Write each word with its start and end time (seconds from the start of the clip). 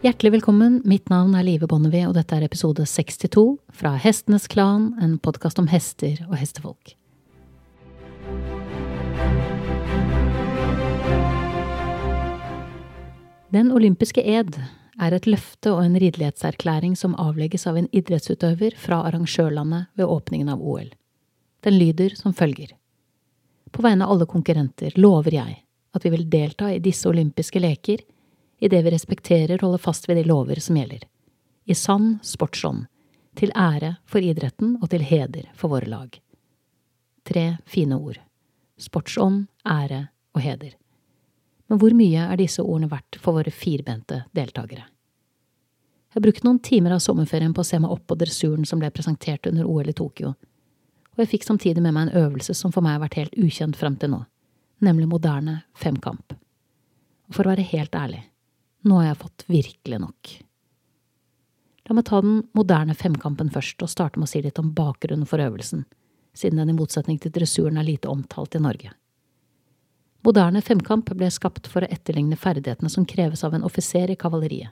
Hjertelig 0.00 0.30
velkommen, 0.32 0.78
mitt 0.88 1.10
navn 1.12 1.34
er 1.36 1.44
Live 1.44 1.66
Bonnevie, 1.68 2.06
og 2.08 2.14
dette 2.16 2.32
er 2.32 2.46
episode 2.46 2.86
62 2.88 3.42
fra 3.76 3.90
Hestenes 4.00 4.46
Klan, 4.48 4.94
en 4.96 5.18
podkast 5.20 5.58
om 5.60 5.66
hester 5.68 6.22
og 6.24 6.38
hestefolk. 6.40 6.94
Den 13.52 13.68
olympiske 13.76 14.24
ed 14.24 14.56
er 14.56 15.16
et 15.18 15.28
løfte 15.28 15.74
og 15.74 15.82
en 15.84 15.98
ridelighetserklæring 16.00 16.94
som 16.96 17.12
avlegges 17.20 17.68
av 17.68 17.76
en 17.76 17.90
idrettsutøver 17.92 18.78
fra 18.80 19.02
arrangørlandet 19.10 19.90
ved 20.00 20.08
åpningen 20.08 20.48
av 20.54 20.62
OL. 20.64 20.88
Den 21.60 21.76
lyder 21.76 22.16
som 22.16 22.32
følger. 22.32 22.72
På 23.68 23.84
vegne 23.84 24.08
av 24.08 24.16
alle 24.16 24.30
konkurrenter 24.32 24.96
lover 24.96 25.36
jeg 25.36 25.58
at 25.92 26.08
vi 26.08 26.14
vil 26.16 26.24
delta 26.32 26.70
i 26.72 26.80
disse 26.80 27.04
olympiske 27.12 27.60
leker 27.60 28.00
idet 28.60 28.84
vi 28.84 28.92
respekterer 28.92 29.56
og 29.58 29.68
holder 29.68 29.82
fast 29.82 30.08
ved 30.08 30.20
de 30.20 30.26
lover 30.28 30.60
som 30.60 30.76
gjelder. 30.76 31.06
I 31.64 31.74
sann 31.74 32.18
sportsånd, 32.22 32.86
til 33.38 33.52
ære 33.56 33.94
for 34.10 34.20
idretten 34.24 34.76
og 34.82 34.90
til 34.90 35.04
heder 35.06 35.48
for 35.54 35.72
våre 35.72 35.88
lag. 35.88 36.20
Tre 37.24 37.44
fine 37.66 37.96
ord. 37.96 38.18
Sportsånd, 38.80 39.46
ære 39.64 40.08
og 40.34 40.40
heder. 40.44 40.74
Men 41.70 41.78
hvor 41.78 41.94
mye 41.94 42.24
er 42.26 42.40
disse 42.40 42.62
ordene 42.62 42.90
verdt 42.90 43.20
for 43.22 43.38
våre 43.38 43.52
firbente 43.54 44.24
deltakere? 44.34 44.88
Jeg 46.10 46.24
brukte 46.24 46.42
noen 46.42 46.58
timer 46.58 46.96
av 46.96 47.02
sommerferien 47.04 47.52
på 47.54 47.62
å 47.62 47.68
se 47.68 47.78
meg 47.78 47.92
opp 47.94 48.08
på 48.10 48.16
dressuren 48.18 48.66
som 48.66 48.80
ble 48.82 48.90
presentert 48.90 49.46
under 49.46 49.68
OL 49.68 49.92
i 49.92 49.94
Tokyo, 49.94 50.32
og 51.14 51.22
jeg 51.22 51.30
fikk 51.36 51.46
samtidig 51.46 51.82
med 51.84 51.94
meg 51.94 52.08
en 52.08 52.24
øvelse 52.24 52.54
som 52.56 52.72
for 52.74 52.82
meg 52.82 52.96
har 52.96 53.04
vært 53.04 53.18
helt 53.20 53.38
ukjent 53.38 53.78
frem 53.78 53.94
til 54.00 54.10
nå, 54.10 54.20
nemlig 54.82 55.06
moderne 55.10 55.60
femkamp. 55.78 56.34
Og 57.30 57.36
for 57.36 57.46
å 57.46 57.52
være 57.52 57.68
helt 57.70 57.94
ærlig, 57.94 58.24
nå 58.86 59.00
har 59.00 59.10
jeg 59.10 59.20
fått 59.22 59.44
virkelig 59.50 60.00
nok. 60.00 60.30
La 61.90 61.96
meg 61.96 62.06
ta 62.06 62.20
den 62.22 62.42
moderne 62.54 62.94
femkampen 62.94 63.50
først, 63.50 63.82
og 63.82 63.90
starte 63.90 64.20
med 64.20 64.28
å 64.28 64.30
si 64.30 64.42
litt 64.44 64.60
om 64.62 64.72
bakgrunnen 64.76 65.26
for 65.26 65.42
øvelsen, 65.42 65.84
siden 66.36 66.60
den 66.62 66.72
i 66.72 66.76
motsetning 66.76 67.18
til 67.18 67.32
dressuren 67.34 67.80
er 67.80 67.88
lite 67.88 68.08
omtalt 68.08 68.54
i 68.54 68.62
Norge. 68.62 68.92
Moderne 70.22 70.60
femkamp 70.62 71.08
ble 71.16 71.30
skapt 71.32 71.66
for 71.72 71.82
å 71.82 71.88
etterligne 71.90 72.36
ferdighetene 72.36 72.92
som 72.92 73.06
kreves 73.08 73.42
av 73.44 73.56
en 73.56 73.64
offiser 73.64 74.12
i 74.12 74.18
kavaleriet. 74.20 74.70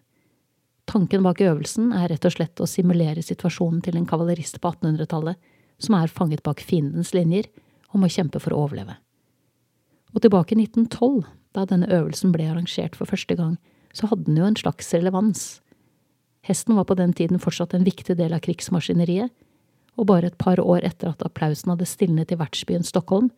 Tanken 0.88 1.24
bak 1.24 1.40
øvelsen 1.44 1.90
er 1.92 2.08
rett 2.12 2.24
og 2.24 2.32
slett 2.32 2.60
å 2.64 2.68
simulere 2.68 3.24
situasjonen 3.24 3.80
til 3.84 3.98
en 3.98 4.06
kavalerist 4.08 4.60
på 4.60 4.70
1800-tallet 4.70 5.36
som 5.84 5.96
er 5.98 6.12
fanget 6.12 6.44
bak 6.44 6.62
fiendens 6.64 7.12
linjer 7.16 7.48
og 7.92 8.02
må 8.02 8.10
kjempe 8.12 8.40
for 8.40 8.54
å 8.54 8.62
overleve. 8.64 8.96
Og 10.14 10.22
tilbake 10.24 10.54
i 10.54 10.62
1912, 10.62 11.26
da 11.56 11.66
denne 11.68 11.90
øvelsen 11.92 12.32
ble 12.32 12.46
arrangert 12.48 12.96
for 12.96 13.10
første 13.10 13.36
gang, 13.36 13.58
så 13.98 14.08
hadde 14.10 14.28
den 14.28 14.38
jo 14.38 14.46
en 14.46 14.58
slags 14.58 14.92
relevans. 14.94 15.60
Hesten 16.46 16.78
var 16.78 16.86
på 16.88 16.96
den 16.98 17.12
tiden 17.16 17.42
fortsatt 17.42 17.74
en 17.74 17.86
viktig 17.86 18.16
del 18.18 18.34
av 18.36 18.44
krigsmaskineriet, 18.46 19.32
og 19.98 20.06
bare 20.06 20.30
et 20.30 20.38
par 20.38 20.60
år 20.62 20.86
etter 20.86 21.10
at 21.10 21.24
applausen 21.26 21.72
hadde 21.74 21.88
stilnet 21.90 22.30
i 22.30 22.38
vertsbyen 22.38 22.86
Stockholm, 22.86 23.32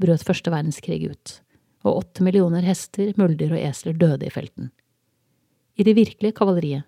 brøt 0.00 0.24
første 0.26 0.52
verdenskrig 0.52 1.06
ut 1.08 1.38
og 1.82 1.98
åtte 1.98 2.22
millioner 2.22 2.62
hester, 2.62 3.10
muldyr 3.18 3.56
og 3.56 3.62
esler 3.62 3.96
døde 3.98 4.28
i 4.28 4.30
felten. 4.30 4.70
I 5.74 5.86
det 5.86 5.96
virkelige 5.98 6.36
kavaleriet 6.36 6.86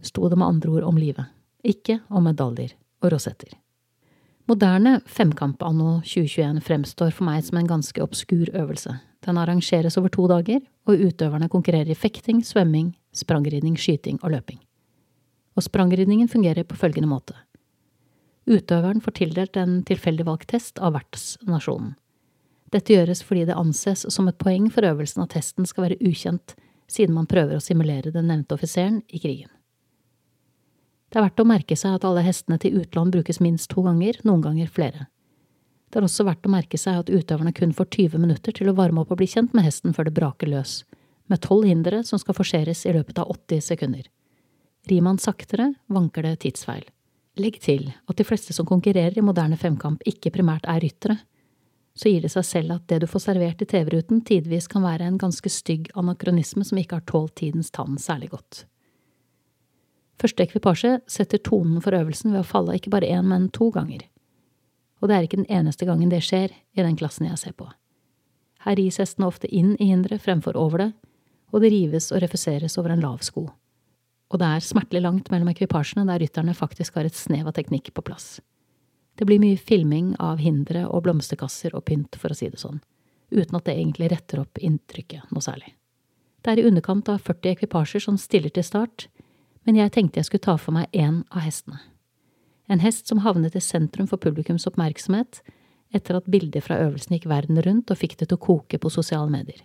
sto 0.00 0.28
det 0.30 0.38
med 0.38 0.48
andre 0.48 0.70
ord 0.78 0.86
om 0.88 0.96
livet, 0.96 1.28
ikke 1.60 2.00
om 2.08 2.24
medaljer 2.24 2.72
og 3.02 3.12
rosetter. 3.12 3.52
Moderne 4.50 5.00
femkamp 5.06 5.62
anno 5.62 6.00
2021 6.00 6.60
fremstår 6.66 7.12
for 7.14 7.28
meg 7.28 7.44
som 7.46 7.60
en 7.60 7.68
ganske 7.70 8.02
obskur 8.02 8.50
øvelse. 8.50 8.96
Den 9.22 9.38
arrangeres 9.38 9.94
over 10.00 10.10
to 10.10 10.26
dager, 10.26 10.64
og 10.90 10.98
utøverne 10.98 11.46
konkurrerer 11.48 11.92
i 11.92 11.94
fekting, 11.94 12.40
svømming, 12.42 12.90
sprangridning, 13.14 13.76
skyting 13.78 14.18
og 14.22 14.34
løping. 14.34 14.58
Og 15.54 15.62
sprangridningen 15.62 16.28
fungerer 16.28 16.66
på 16.66 16.74
følgende 16.74 17.12
måte. 17.12 17.36
Utøveren 18.50 19.00
får 19.00 19.14
tildelt 19.20 19.56
en 19.56 19.84
tilfeldig 19.86 20.26
valgt 20.26 20.50
test 20.50 20.82
av 20.82 20.96
vertsnasjonen. 20.96 21.94
Dette 22.72 22.96
gjøres 22.96 23.22
fordi 23.22 23.46
det 23.46 23.54
anses 23.54 24.06
som 24.10 24.26
et 24.26 24.40
poeng 24.42 24.66
for 24.72 24.82
øvelsen 24.88 25.22
at 25.22 25.36
testen 25.36 25.68
skal 25.68 25.86
være 25.86 26.00
ukjent, 26.02 26.56
siden 26.90 27.14
man 27.14 27.30
prøver 27.30 27.60
å 27.60 27.62
simulere 27.62 28.10
den 28.10 28.26
nevnte 28.32 28.56
offiseren 28.56 29.04
i 29.06 29.22
krigen. 29.22 29.52
Det 31.12 31.20
er 31.20 31.26
verdt 31.26 31.42
å 31.42 31.44
merke 31.44 31.76
seg 31.76 31.98
at 31.98 32.04
alle 32.08 32.22
hestene 32.24 32.56
til 32.56 32.78
utland 32.80 33.12
brukes 33.12 33.36
minst 33.44 33.68
to 33.68 33.82
ganger, 33.84 34.16
noen 34.24 34.40
ganger 34.40 34.70
flere. 34.72 35.10
Det 35.92 36.00
er 36.00 36.06
også 36.06 36.24
verdt 36.24 36.48
å 36.48 36.52
merke 36.54 36.78
seg 36.80 37.02
at 37.02 37.12
utøverne 37.12 37.52
kun 37.52 37.74
får 37.76 37.90
20 37.92 38.22
minutter 38.22 38.56
til 38.56 38.70
å 38.72 38.76
varme 38.78 39.02
opp 39.02 39.12
og 39.12 39.20
bli 39.20 39.28
kjent 39.28 39.52
med 39.52 39.66
hesten 39.66 39.92
før 39.92 40.08
det 40.08 40.14
braker 40.16 40.48
løs, 40.48 40.86
med 41.28 41.42
tolv 41.44 41.68
hindre 41.68 42.00
som 42.08 42.16
skal 42.22 42.38
forseres 42.38 42.86
i 42.88 42.94
løpet 42.96 43.20
av 43.20 43.28
80 43.28 43.60
sekunder. 43.68 44.08
Rir 44.88 45.04
man 45.04 45.20
saktere, 45.20 45.74
vanker 45.92 46.24
det 46.24 46.38
tidsfeil. 46.46 46.88
Legg 47.36 47.60
til 47.60 47.90
at 47.92 48.16
de 48.16 48.24
fleste 48.24 48.56
som 48.56 48.64
konkurrerer 48.68 49.20
i 49.20 49.24
moderne 49.24 49.60
femkamp, 49.60 50.00
ikke 50.08 50.32
primært 50.32 50.64
er 50.64 50.80
ryttere, 50.80 51.20
så 51.92 52.08
gir 52.08 52.24
det 52.24 52.32
seg 52.32 52.48
selv 52.48 52.78
at 52.78 52.88
det 52.88 53.02
du 53.02 53.10
får 53.10 53.26
servert 53.26 53.60
i 53.60 53.68
TV-ruten, 53.68 54.24
tidvis 54.24 54.72
kan 54.72 54.88
være 54.88 55.04
en 55.04 55.20
ganske 55.20 55.52
stygg 55.52 55.92
anakronisme 55.92 56.64
som 56.64 56.80
ikke 56.80 57.02
har 57.02 57.08
tålt 57.08 57.36
tidens 57.44 57.68
tann 57.68 58.00
særlig 58.00 58.32
godt. 58.32 58.64
Første 60.22 60.44
ekvipasje 60.44 61.00
setter 61.10 61.40
tonen 61.42 61.80
for 61.82 61.96
øvelsen 61.98 62.30
ved 62.30 62.44
å 62.44 62.46
falle 62.46 62.76
ikke 62.78 62.92
bare 62.94 63.08
én, 63.10 63.26
men 63.26 63.48
to 63.50 63.72
ganger. 63.74 64.04
Og 65.02 65.10
det 65.10 65.16
er 65.16 65.26
ikke 65.26 65.40
den 65.40 65.50
eneste 65.50 65.88
gangen 65.88 66.12
det 66.12 66.20
skjer 66.22 66.52
i 66.54 66.84
den 66.84 66.94
klassen 66.98 67.26
jeg 67.26 67.40
ser 67.40 67.56
på. 67.58 67.66
Her 68.62 68.78
ris 68.78 69.00
hestene 69.02 69.26
ofte 69.26 69.50
inn 69.50 69.74
i 69.82 69.88
hinderet 69.90 70.22
fremfor 70.22 70.54
over 70.54 70.84
det, 70.84 70.92
og 71.50 71.64
det 71.64 71.72
rives 71.74 72.12
og 72.14 72.22
refuseres 72.22 72.78
over 72.78 72.94
en 72.94 73.02
lav 73.02 73.18
sko. 73.26 73.48
Og 74.30 74.40
det 74.40 74.46
er 74.46 74.64
smertelig 74.64 75.02
langt 75.02 75.32
mellom 75.32 75.50
ekvipasjene 75.50 76.06
der 76.08 76.22
rytterne 76.22 76.54
faktisk 76.54 76.94
har 76.96 77.08
et 77.08 77.18
snev 77.18 77.50
av 77.50 77.56
teknikk 77.58 77.90
på 77.92 78.04
plass. 78.06 78.38
Det 79.18 79.26
blir 79.28 79.42
mye 79.42 79.58
filming 79.58 80.14
av 80.22 80.38
hindre 80.40 80.86
og 80.86 81.02
blomsterkasser 81.04 81.74
og 81.74 81.84
pynt, 81.90 82.16
for 82.16 82.32
å 82.32 82.38
si 82.38 82.46
det 82.48 82.62
sånn, 82.62 82.78
uten 83.34 83.58
at 83.58 83.66
det 83.66 83.74
egentlig 83.74 84.12
retter 84.14 84.40
opp 84.46 84.62
inntrykket 84.62 85.34
noe 85.34 85.44
særlig. 85.44 85.74
Det 86.42 86.54
er 86.54 86.62
i 86.62 86.68
underkant 86.70 87.10
av 87.10 87.20
40 87.26 87.56
ekvipasjer 87.56 88.06
som 88.06 88.16
stiller 88.18 88.54
til 88.54 88.64
start, 88.64 89.10
men 89.66 89.78
jeg 89.78 89.92
tenkte 89.94 90.20
jeg 90.20 90.28
skulle 90.28 90.46
ta 90.46 90.56
for 90.60 90.74
meg 90.76 90.90
én 90.92 91.22
av 91.30 91.44
hestene. 91.46 91.80
En 92.70 92.82
hest 92.82 93.10
som 93.10 93.20
havnet 93.24 93.56
i 93.58 93.62
sentrum 93.62 94.08
for 94.10 94.22
publikums 94.22 94.66
oppmerksomhet 94.70 95.42
etter 95.92 96.16
at 96.16 96.30
bilder 96.30 96.64
fra 96.64 96.78
øvelsen 96.80 97.16
gikk 97.16 97.28
verden 97.30 97.60
rundt 97.62 97.90
og 97.92 98.00
fikk 98.00 98.16
det 98.20 98.30
til 98.30 98.38
å 98.38 98.44
koke 98.46 98.78
på 98.80 98.92
sosiale 98.92 99.30
medier. 99.30 99.60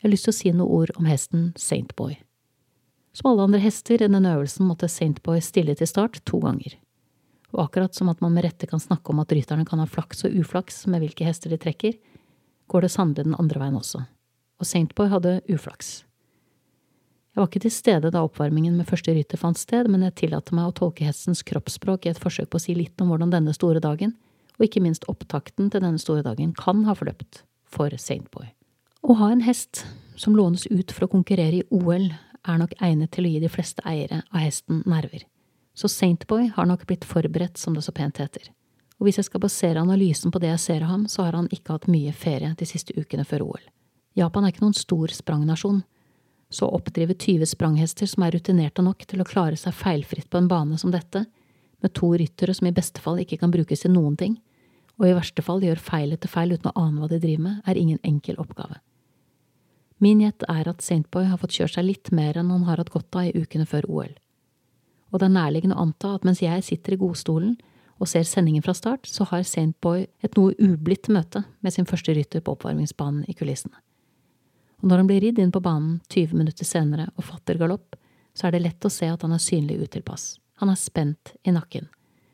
Jeg 0.00 0.08
har 0.08 0.14
lyst 0.14 0.26
til 0.26 0.32
å 0.32 0.38
si 0.38 0.52
noen 0.52 0.78
ord 0.80 0.94
om 0.98 1.10
hesten 1.10 1.50
Saintboy. 1.60 2.16
Som 3.12 3.32
alle 3.32 3.44
andre 3.50 3.60
hester 3.60 4.00
i 4.00 4.08
denne 4.08 4.32
øvelsen 4.32 4.66
måtte 4.66 4.88
Saintboy 4.88 5.42
stille 5.44 5.76
til 5.76 5.90
start 5.90 6.22
to 6.26 6.40
ganger 6.42 6.78
og 7.52 7.66
akkurat 7.66 7.94
som 7.94 8.08
at 8.08 8.20
man 8.24 8.32
med 8.34 8.46
rette 8.46 8.66
kan 8.68 8.80
snakke 8.80 9.12
om 9.12 9.20
at 9.22 9.32
rytterne 9.32 9.66
kan 9.68 9.80
ha 9.82 9.86
flaks 9.88 10.24
og 10.26 10.36
uflaks 10.40 10.86
med 10.88 11.04
hvilke 11.04 11.26
hester 11.26 11.52
de 11.52 11.60
trekker, 11.60 11.98
går 12.66 12.86
det 12.86 12.92
sannelig 12.94 13.26
den 13.26 13.36
andre 13.38 13.60
veien 13.60 13.76
også, 13.76 14.00
og 14.58 14.68
Saintboy 14.68 15.10
hadde 15.12 15.40
uflaks. 15.52 16.02
Jeg 17.32 17.40
var 17.40 17.48
ikke 17.48 17.62
til 17.64 17.72
stede 17.72 18.10
da 18.12 18.22
oppvarmingen 18.26 18.74
med 18.76 18.88
første 18.88 19.14
rytter 19.16 19.40
fant 19.40 19.58
sted, 19.58 19.88
men 19.88 20.04
jeg 20.04 20.16
tillater 20.20 20.56
meg 20.56 20.68
å 20.68 20.76
tolke 20.76 21.06
hestens 21.08 21.40
kroppsspråk 21.48 22.06
i 22.06 22.12
et 22.12 22.20
forsøk 22.20 22.50
på 22.52 22.60
å 22.60 22.64
si 22.64 22.76
litt 22.76 23.00
om 23.00 23.08
hvordan 23.08 23.32
denne 23.32 23.54
store 23.56 23.80
dagen, 23.80 24.12
og 24.58 24.66
ikke 24.66 24.84
minst 24.84 25.08
opptakten 25.08 25.72
til 25.72 25.80
denne 25.80 26.00
store 26.00 26.24
dagen, 26.26 26.52
kan 26.52 26.84
ha 26.84 26.96
forløpt 26.98 27.42
for 27.72 27.94
Saintboy. 27.96 28.52
Å 29.02 29.18
ha 29.18 29.32
en 29.32 29.46
hest 29.48 29.86
som 30.20 30.36
lånes 30.36 30.68
ut 30.68 30.92
for 30.92 31.08
å 31.08 31.12
konkurrere 31.16 31.62
i 31.62 31.66
OL, 31.72 32.12
er 32.42 32.58
nok 32.58 32.74
egnet 32.82 33.14
til 33.14 33.24
å 33.24 33.32
gi 33.32 33.40
de 33.42 33.52
fleste 33.52 33.84
eiere 33.88 34.24
av 34.34 34.42
hesten 34.42 34.82
nerver 34.84 35.24
så 35.74 35.88
Saintboy 35.88 36.50
har 36.54 36.66
nok 36.66 36.86
blitt 36.86 37.04
forberedt, 37.04 37.58
som 37.58 37.74
det 37.74 37.84
så 37.86 37.92
pent 37.92 38.20
heter. 38.20 38.50
Og 39.00 39.08
hvis 39.08 39.18
jeg 39.18 39.28
skal 39.30 39.42
basere 39.42 39.80
analysen 39.80 40.32
på 40.32 40.40
det 40.42 40.52
jeg 40.52 40.64
ser 40.66 40.84
av 40.84 40.92
ham, 40.92 41.06
så 41.08 41.26
har 41.26 41.36
han 41.36 41.48
ikke 41.50 41.74
hatt 41.74 41.88
mye 41.90 42.12
ferie 42.12 42.52
de 42.58 42.68
siste 42.68 42.94
ukene 42.98 43.24
før 43.26 43.46
OL. 43.48 43.64
Japan 44.18 44.44
er 44.44 44.52
ikke 44.52 44.66
noen 44.66 44.76
stor 44.76 45.14
sprangnasjon, 45.14 45.80
så 46.52 46.68
å 46.68 46.78
oppdrive 46.78 47.16
20 47.16 47.48
spranghester 47.48 48.08
som 48.10 48.26
er 48.26 48.36
rutinerte 48.36 48.84
nok 48.84 49.04
til 49.08 49.22
å 49.22 49.28
klare 49.28 49.58
seg 49.58 49.74
feilfritt 49.76 50.30
på 50.30 50.38
en 50.38 50.50
bane 50.50 50.78
som 50.78 50.92
dette, 50.94 51.24
med 51.82 51.94
to 51.98 52.12
ryttere 52.14 52.54
som 52.54 52.68
i 52.68 52.74
beste 52.76 53.02
fall 53.02 53.18
ikke 53.18 53.40
kan 53.40 53.50
brukes 53.50 53.82
til 53.82 53.94
noen 53.94 54.16
ting, 54.20 54.38
og 55.00 55.08
i 55.08 55.14
verste 55.16 55.42
fall 55.42 55.64
gjør 55.64 55.80
feil 55.82 56.12
etter 56.14 56.30
feil 56.30 56.54
uten 56.54 56.70
å 56.70 56.76
ane 56.78 57.00
hva 57.00 57.08
de 57.10 57.18
driver 57.22 57.46
med, 57.48 57.62
er 57.66 57.80
ingen 57.80 57.98
enkel 58.06 58.38
oppgave. 58.38 58.78
Min 60.02 60.20
gjett 60.22 60.44
er 60.50 60.68
at 60.68 60.82
Saintboy 60.82 61.26
har 61.30 61.40
fått 61.40 61.56
kjørt 61.56 61.78
seg 61.78 61.88
litt 61.88 62.12
mer 62.14 62.38
enn 62.38 62.52
han 62.52 62.68
har 62.68 62.82
hatt 62.82 62.92
godt 62.94 63.18
av 63.18 63.30
i 63.30 63.42
ukene 63.42 63.66
før 63.66 63.88
OL 63.88 64.12
og 65.12 65.20
det 65.20 65.28
er 65.28 65.36
nærliggende 65.36 65.76
å 65.76 65.84
anta 65.86 66.14
at 66.16 66.24
mens 66.26 66.40
jeg 66.42 66.64
sitter 66.64 66.96
i 66.96 67.00
godstolen 67.00 67.54
og 68.02 68.08
ser 68.10 68.24
sendingen 68.26 68.64
fra 68.64 68.74
start, 68.74 69.06
så 69.06 69.26
har 69.30 69.44
Saintboy 69.46 70.06
et 70.24 70.36
noe 70.38 70.56
ublidt 70.58 71.10
møte 71.12 71.44
med 71.62 71.74
sin 71.74 71.86
første 71.86 72.14
rytter 72.16 72.42
på 72.42 72.56
oppvarmingsbanen 72.56 73.28
i 73.30 73.36
kulissene. 73.36 73.76
Og 74.82 74.90
når 74.90 75.02
han 75.02 75.08
blir 75.10 75.22
ridd 75.22 75.38
inn 75.38 75.52
på 75.54 75.62
banen 75.62 76.00
20 76.10 76.34
minutter 76.36 76.66
senere 76.66 77.08
og 77.14 77.26
fatter 77.28 77.58
galopp, 77.60 77.94
så 78.34 78.48
er 78.48 78.56
det 78.56 78.64
lett 78.64 78.84
å 78.84 78.90
se 78.90 79.06
at 79.06 79.22
han 79.22 79.34
er 79.34 79.42
synlig 79.42 79.78
utilpass. 79.84 80.40
Han 80.58 80.72
er 80.72 80.80
spent 80.80 81.34
i 81.46 81.54
nakken. 81.54 81.86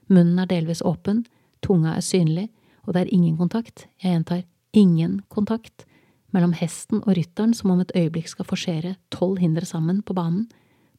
Munnen 0.09 0.41
er 0.41 0.49
delvis 0.49 0.81
åpen, 0.87 1.27
tunga 1.65 1.97
er 1.99 2.05
synlig, 2.05 2.49
og 2.87 2.95
det 2.95 3.05
er 3.05 3.13
ingen 3.13 3.37
kontakt, 3.37 3.87
jeg 4.01 4.15
gjentar 4.15 4.47
ingen 4.73 5.21
kontakt, 5.29 5.85
mellom 6.33 6.55
hesten 6.57 7.03
og 7.05 7.15
rytteren 7.17 7.55
som 7.57 7.73
om 7.73 7.81
et 7.81 7.93
øyeblikk 7.97 8.29
skal 8.29 8.49
forsere 8.49 8.97
tolv 9.13 9.41
hindre 9.41 9.65
sammen 9.69 10.03
på 10.05 10.17
banen, 10.17 10.49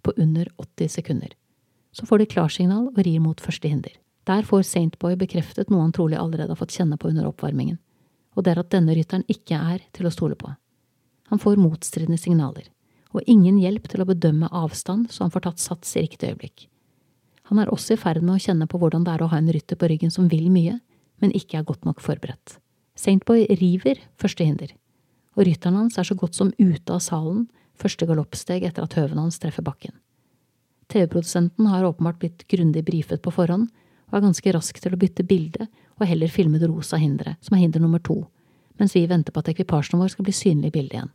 på 0.05 0.13
under 0.17 0.47
80 0.57 0.93
sekunder. 0.99 1.33
Så 1.91 2.05
får 2.05 2.21
de 2.21 2.29
klarsignal 2.29 2.87
og 2.93 3.01
rir 3.03 3.19
mot 3.21 3.41
første 3.41 3.67
hinder. 3.67 3.93
Der 4.29 4.45
får 4.45 4.63
Saintboy 4.69 5.17
bekreftet 5.19 5.69
noe 5.69 5.83
han 5.83 5.93
trolig 5.95 6.17
allerede 6.17 6.53
har 6.53 6.59
fått 6.59 6.77
kjenne 6.77 6.97
på 6.97 7.09
under 7.09 7.27
oppvarmingen, 7.29 7.79
og 8.37 8.45
det 8.45 8.53
er 8.53 8.61
at 8.61 8.73
denne 8.73 8.95
rytteren 8.95 9.25
ikke 9.27 9.57
er 9.57 9.85
til 9.93 10.07
å 10.07 10.13
stole 10.13 10.37
på. 10.37 10.53
Han 11.29 11.41
får 11.41 11.61
motstridende 11.61 12.17
signaler, 12.17 12.67
og 13.13 13.25
ingen 13.25 13.57
hjelp 13.61 13.87
til 13.89 14.03
å 14.03 14.09
bedømme 14.09 14.49
avstand 14.53 15.09
så 15.13 15.25
han 15.25 15.33
får 15.33 15.45
tatt 15.47 15.63
sats 15.63 15.95
i 15.95 16.05
riktig 16.05 16.31
øyeblikk. 16.31 16.67
Han 17.49 17.61
er 17.61 17.71
også 17.73 17.95
i 17.95 18.01
ferd 18.01 18.21
med 18.21 18.35
å 18.35 18.41
kjenne 18.41 18.67
på 18.69 18.77
hvordan 18.81 19.05
det 19.05 19.15
er 19.15 19.23
å 19.25 19.29
ha 19.31 19.37
en 19.39 19.49
rytter 19.53 19.77
på 19.79 19.89
ryggen 19.89 20.13
som 20.13 20.27
vil 20.29 20.51
mye, 20.53 20.79
men 21.21 21.33
ikke 21.35 21.59
er 21.59 21.65
godt 21.65 21.87
nok 21.87 22.01
forberedt. 22.01 22.59
Saintboy 22.99 23.47
river 23.61 24.01
første 24.21 24.45
hinder, 24.45 24.75
og 25.37 25.47
rytteren 25.47 25.79
hans 25.79 25.97
er 25.97 26.05
så 26.07 26.17
godt 26.19 26.37
som 26.37 26.51
ute 26.59 26.93
av 26.93 27.01
salen 27.03 27.47
første 27.79 28.05
galoppsteg 28.05 28.65
etter 28.67 28.85
at 28.85 28.95
høven 28.99 29.21
hans 29.21 29.39
treffer 29.41 29.65
bakken. 29.65 29.95
TV-produsenten 30.89 31.69
har 31.69 31.85
åpenbart 31.85 32.19
blitt 32.21 32.47
grundig 32.49 32.83
brifet 32.85 33.21
på 33.21 33.33
forhånd, 33.33 33.69
og 34.09 34.17
er 34.17 34.25
ganske 34.25 34.53
rask 34.55 34.81
til 34.81 34.95
å 34.95 34.99
bytte 34.99 35.25
bilde 35.27 35.67
og 35.99 36.07
heller 36.09 36.31
filme 36.33 36.59
det 36.61 36.69
rosa 36.69 36.97
hinderet, 36.97 37.37
som 37.45 37.55
er 37.55 37.63
hinder 37.63 37.83
nummer 37.83 38.01
to, 38.01 38.23
mens 38.81 38.95
vi 38.97 39.05
venter 39.09 39.35
på 39.35 39.43
at 39.43 39.51
ekvipasjen 39.53 40.01
vår 40.01 40.15
skal 40.15 40.25
bli 40.25 40.33
synlig 40.35 40.71
i 40.71 40.75
bildet 40.79 40.97
igjen. 40.97 41.11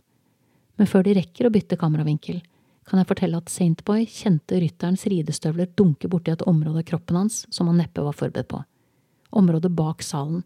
Men 0.80 0.90
før 0.90 1.06
de 1.06 1.14
rekker 1.18 1.46
å 1.46 1.52
bytte 1.54 1.78
kameravinkel, 1.78 2.40
kan 2.84 3.00
jeg 3.00 3.08
fortelle 3.08 3.38
at 3.40 3.52
Saintboy 3.52 4.04
kjente 4.10 4.58
rytterens 4.60 5.06
ridestøvler 5.08 5.70
dunke 5.78 6.08
borti 6.12 6.34
et 6.34 6.44
område 6.48 6.82
av 6.82 6.88
kroppen 6.88 7.22
hans 7.22 7.44
som 7.54 7.70
han 7.70 7.78
neppe 7.80 8.04
var 8.04 8.16
forberedt 8.16 8.50
på. 8.50 8.60
Området 9.34 9.72
bak 9.74 10.04
salen, 10.04 10.44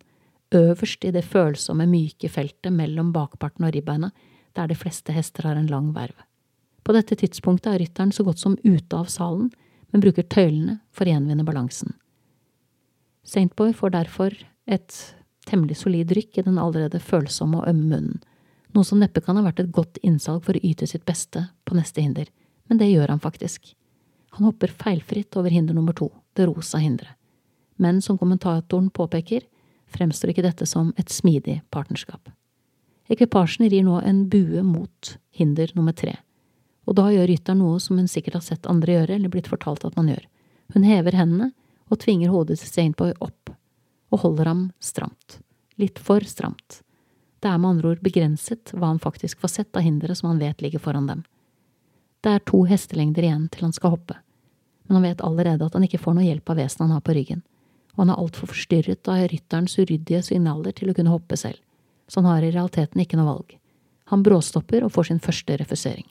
øverst 0.55 1.05
i 1.05 1.13
det 1.13 1.25
følsomme, 1.27 1.89
myke 1.91 2.31
feltet 2.33 2.73
mellom 2.73 3.11
bakparten 3.13 3.67
og 3.67 3.75
ribbeina, 3.75 4.13
der 4.57 4.71
de 4.71 4.77
fleste 4.79 5.13
hester 5.13 5.49
har 5.49 5.59
en 5.59 5.69
lang 5.71 5.91
verv. 5.97 6.15
På 6.87 6.95
dette 6.97 7.19
tidspunktet 7.21 7.73
er 7.73 7.83
rytteren 7.83 8.15
så 8.15 8.25
godt 8.25 8.41
som 8.41 8.57
ute 8.65 8.97
av 8.97 9.11
salen, 9.13 9.51
men 9.93 10.05
bruker 10.05 10.25
tøylene 10.25 10.79
for 10.95 11.05
å 11.05 11.13
gjenvinne 11.13 11.45
balansen. 11.45 11.97
Saintboy 13.29 13.75
får 13.77 13.93
derfor 13.93 14.37
et 14.69 14.97
temmelig 15.49 15.83
solid 15.83 16.13
rykk 16.17 16.41
i 16.41 16.47
den 16.47 16.61
allerede 16.61 17.01
følsomme 17.01 17.61
og 17.61 17.69
ømme 17.69 17.91
munnen, 17.91 18.23
noe 18.75 18.85
som 18.85 19.01
neppe 19.01 19.23
kan 19.25 19.39
ha 19.39 19.45
vært 19.47 19.63
et 19.63 19.73
godt 19.75 20.01
innsalg 20.05 20.45
for 20.47 20.57
å 20.57 20.65
yte 20.65 20.87
sitt 20.87 21.07
beste 21.09 21.47
på 21.65 21.77
neste 21.79 22.05
hinder, 22.05 22.29
men 22.69 22.81
det 22.81 22.91
gjør 22.91 23.15
han 23.15 23.23
faktisk. 23.23 23.73
Han 24.37 24.49
hopper 24.49 24.75
feilfritt 24.77 25.37
over 25.41 25.51
hinder 25.51 25.75
nummer 25.75 25.97
to, 25.97 26.11
det 26.37 26.47
rosa 26.49 26.81
hinderet. 26.83 27.15
Men 27.79 28.03
som 28.03 28.19
kommentatoren 28.19 28.91
påpeker, 28.91 29.45
fremstår 29.89 30.33
ikke 30.33 30.45
dette 30.45 30.67
som 30.67 30.91
et 30.99 31.09
smidig 31.13 31.61
partnerskap. 31.71 32.29
Ekvipasjen 33.09 33.69
rir 33.71 33.87
nå 33.87 34.01
en 34.05 34.27
bue 34.29 34.63
mot 34.67 35.13
hinder 35.33 35.71
nummer 35.79 35.95
tre, 35.97 36.19
og 36.89 36.99
da 36.99 37.07
gjør 37.13 37.29
rytteren 37.31 37.63
noe 37.63 37.79
som 37.81 38.01
hun 38.01 38.11
sikkert 38.11 38.41
har 38.41 38.45
sett 38.45 38.69
andre 38.69 38.99
gjøre 38.99 39.17
eller 39.17 39.33
blitt 39.33 39.49
fortalt 39.49 39.87
at 39.89 39.97
man 39.97 40.11
gjør. 40.13 40.27
Hun 40.75 40.85
hever 40.85 41.17
hendene 41.17 41.53
og 41.89 42.03
tvinger 42.03 42.33
hodet 42.33 42.59
til 42.61 42.69
Saintboy 42.69 43.15
opp, 43.25 43.53
og 44.13 44.23
holder 44.25 44.51
ham 44.51 44.63
stramt. 44.81 45.39
Litt 45.81 46.01
for 46.03 46.25
stramt. 46.27 46.83
Det 47.39 47.51
er 47.51 47.59
med 47.59 47.77
andre 47.77 47.93
ord 47.93 48.01
begrenset 48.03 48.73
hva 48.75 48.91
han 48.91 49.03
faktisk 49.03 49.41
får 49.43 49.53
sett 49.53 49.77
av 49.79 49.85
hinderet 49.87 50.19
som 50.19 50.31
han 50.33 50.41
vet 50.43 50.63
ligger 50.63 50.83
foran 50.83 51.07
dem. 51.07 51.23
Det 52.25 52.33
er 52.35 52.43
to 52.51 52.65
hestelengder 52.67 53.29
igjen 53.29 53.47
til 53.53 53.69
han 53.69 53.75
skal 53.77 53.95
hoppe, 53.95 54.17
men 54.89 54.99
han 54.99 55.07
vet 55.07 55.23
allerede 55.23 55.69
at 55.69 55.77
han 55.77 55.87
ikke 55.87 56.01
får 56.03 56.17
noe 56.19 56.27
hjelp 56.27 56.51
av 56.51 56.59
vesenet 56.59 56.87
han 56.87 56.97
har 56.97 57.05
på 57.07 57.15
ryggen, 57.15 57.45
og 57.95 58.03
han 58.03 58.13
er 58.15 58.21
altfor 58.25 58.51
forstyrret 58.51 59.11
av 59.13 59.25
rytterens 59.31 59.79
uryddige 59.79 60.25
signaler 60.27 60.75
til 60.75 60.91
å 60.91 60.97
kunne 60.99 61.15
hoppe 61.15 61.39
selv, 61.39 61.61
så 62.11 62.23
han 62.23 62.31
har 62.33 62.43
i 62.47 62.53
realiteten 62.55 63.05
ikke 63.05 63.21
noe 63.21 63.31
valg. 63.31 63.59
Han 64.11 64.25
bråstopper 64.27 64.87
og 64.87 64.95
får 64.95 65.11
sin 65.11 65.23
første 65.23 65.59
refusering. 65.61 66.09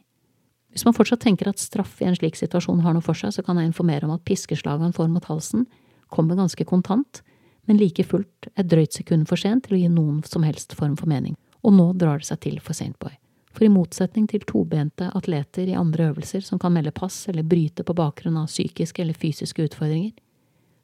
Hvis 0.72 0.86
man 0.86 0.94
fortsatt 0.94 1.24
tenker 1.26 1.50
at 1.50 1.60
straff 1.60 1.98
i 2.04 2.06
en 2.06 2.16
slik 2.16 2.38
situasjon 2.38 2.84
har 2.86 2.94
noe 2.94 3.04
for 3.04 3.18
seg, 3.18 3.34
så 3.34 3.44
kan 3.44 3.58
jeg 3.58 3.72
informere 3.72 4.06
om 4.06 4.14
at 4.14 4.24
piskeslaget 4.28 4.86
han 4.86 4.94
får 4.96 5.10
mot 5.10 5.26
halsen, 5.26 5.66
kommer 6.14 6.38
ganske 6.38 6.64
kontant, 6.70 7.24
men 7.68 7.80
like 7.80 8.04
fullt 8.08 8.50
et 8.56 8.68
drøyt 8.72 8.96
sekund 8.96 9.28
for 9.30 9.40
sent 9.40 9.68
til 9.68 9.78
å 9.78 9.82
gi 9.82 9.92
noen 9.92 10.22
som 10.26 10.46
helst 10.48 10.76
form 10.78 10.96
for 11.00 11.10
mening, 11.12 11.36
og 11.64 11.76
nå 11.76 11.92
drar 12.00 12.22
det 12.22 12.30
seg 12.30 12.42
til 12.46 12.60
for 12.64 12.78
Saintboy. 12.78 13.14
For 13.58 13.66
i 13.66 13.74
motsetning 13.74 14.28
til 14.30 14.46
tobente 14.46 15.10
atleter 15.18 15.66
i 15.66 15.78
andre 15.78 16.12
øvelser 16.12 16.44
som 16.46 16.60
kan 16.62 16.76
melde 16.76 16.94
pass 16.94 17.24
eller 17.32 17.48
bryte 17.48 17.84
på 17.84 17.96
bakgrunn 17.98 18.38
av 18.38 18.52
psykiske 18.52 19.02
eller 19.02 19.18
fysiske 19.18 19.66
utfordringer, 19.66 20.14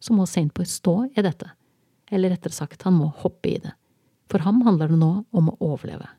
så 0.02 0.16
må 0.18 0.26
Saintboy 0.28 0.66
stå 0.68 0.96
i 1.14 1.24
dette. 1.24 1.52
Eller 2.12 2.34
rettere 2.34 2.56
sagt, 2.56 2.82
han 2.84 2.98
må 2.98 3.12
hoppe 3.22 3.54
i 3.54 3.60
det. 3.62 3.72
For 4.32 4.44
ham 4.44 4.64
handler 4.66 4.90
det 4.90 4.98
nå 5.00 5.14
om 5.32 5.52
å 5.52 5.58
overleve. 5.62 6.10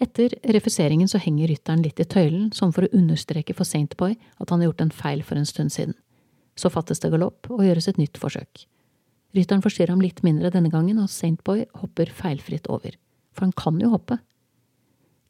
Etter 0.00 0.32
refuseringen 0.56 1.08
så 1.12 1.20
henger 1.20 1.50
rytteren 1.52 1.84
litt 1.84 2.00
i 2.00 2.08
tøylen, 2.08 2.48
som 2.56 2.72
for 2.72 2.86
å 2.86 2.94
understreke 2.96 3.52
for 3.54 3.68
Saintboy 3.68 4.16
at 4.16 4.48
han 4.48 4.62
har 4.62 4.70
gjort 4.70 4.86
en 4.86 4.94
feil 5.02 5.22
for 5.22 5.36
en 5.36 5.48
stund 5.48 5.74
siden. 5.74 5.94
Så 6.56 6.72
fattes 6.72 7.04
det 7.04 7.12
galopp 7.12 7.50
og 7.52 7.60
gjøres 7.66 7.90
et 7.92 8.00
nytt 8.00 8.16
forsøk. 8.18 8.64
Rytteren 9.36 9.62
forstyrrer 9.62 9.94
ham 9.94 10.02
litt 10.02 10.24
mindre 10.26 10.50
denne 10.50 10.72
gangen, 10.72 10.98
og 10.98 11.10
Saintboy 11.12 11.64
hopper 11.82 12.10
feilfritt 12.10 12.66
over. 12.72 12.96
For 13.36 13.46
han 13.46 13.54
kan 13.56 13.78
jo 13.80 13.92
hoppe. 13.92 14.18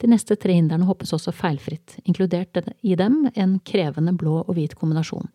De 0.00 0.08
neste 0.08 0.38
tre 0.40 0.56
hindrene 0.56 0.88
hoppes 0.88 1.12
også 1.12 1.34
feilfritt, 1.36 1.98
inkludert 2.08 2.56
i 2.80 2.96
dem 2.96 3.26
en 3.34 3.58
krevende 3.60 4.16
blå 4.16 4.38
og 4.46 4.54
hvit 4.56 4.78
kombinasjon 4.78 5.28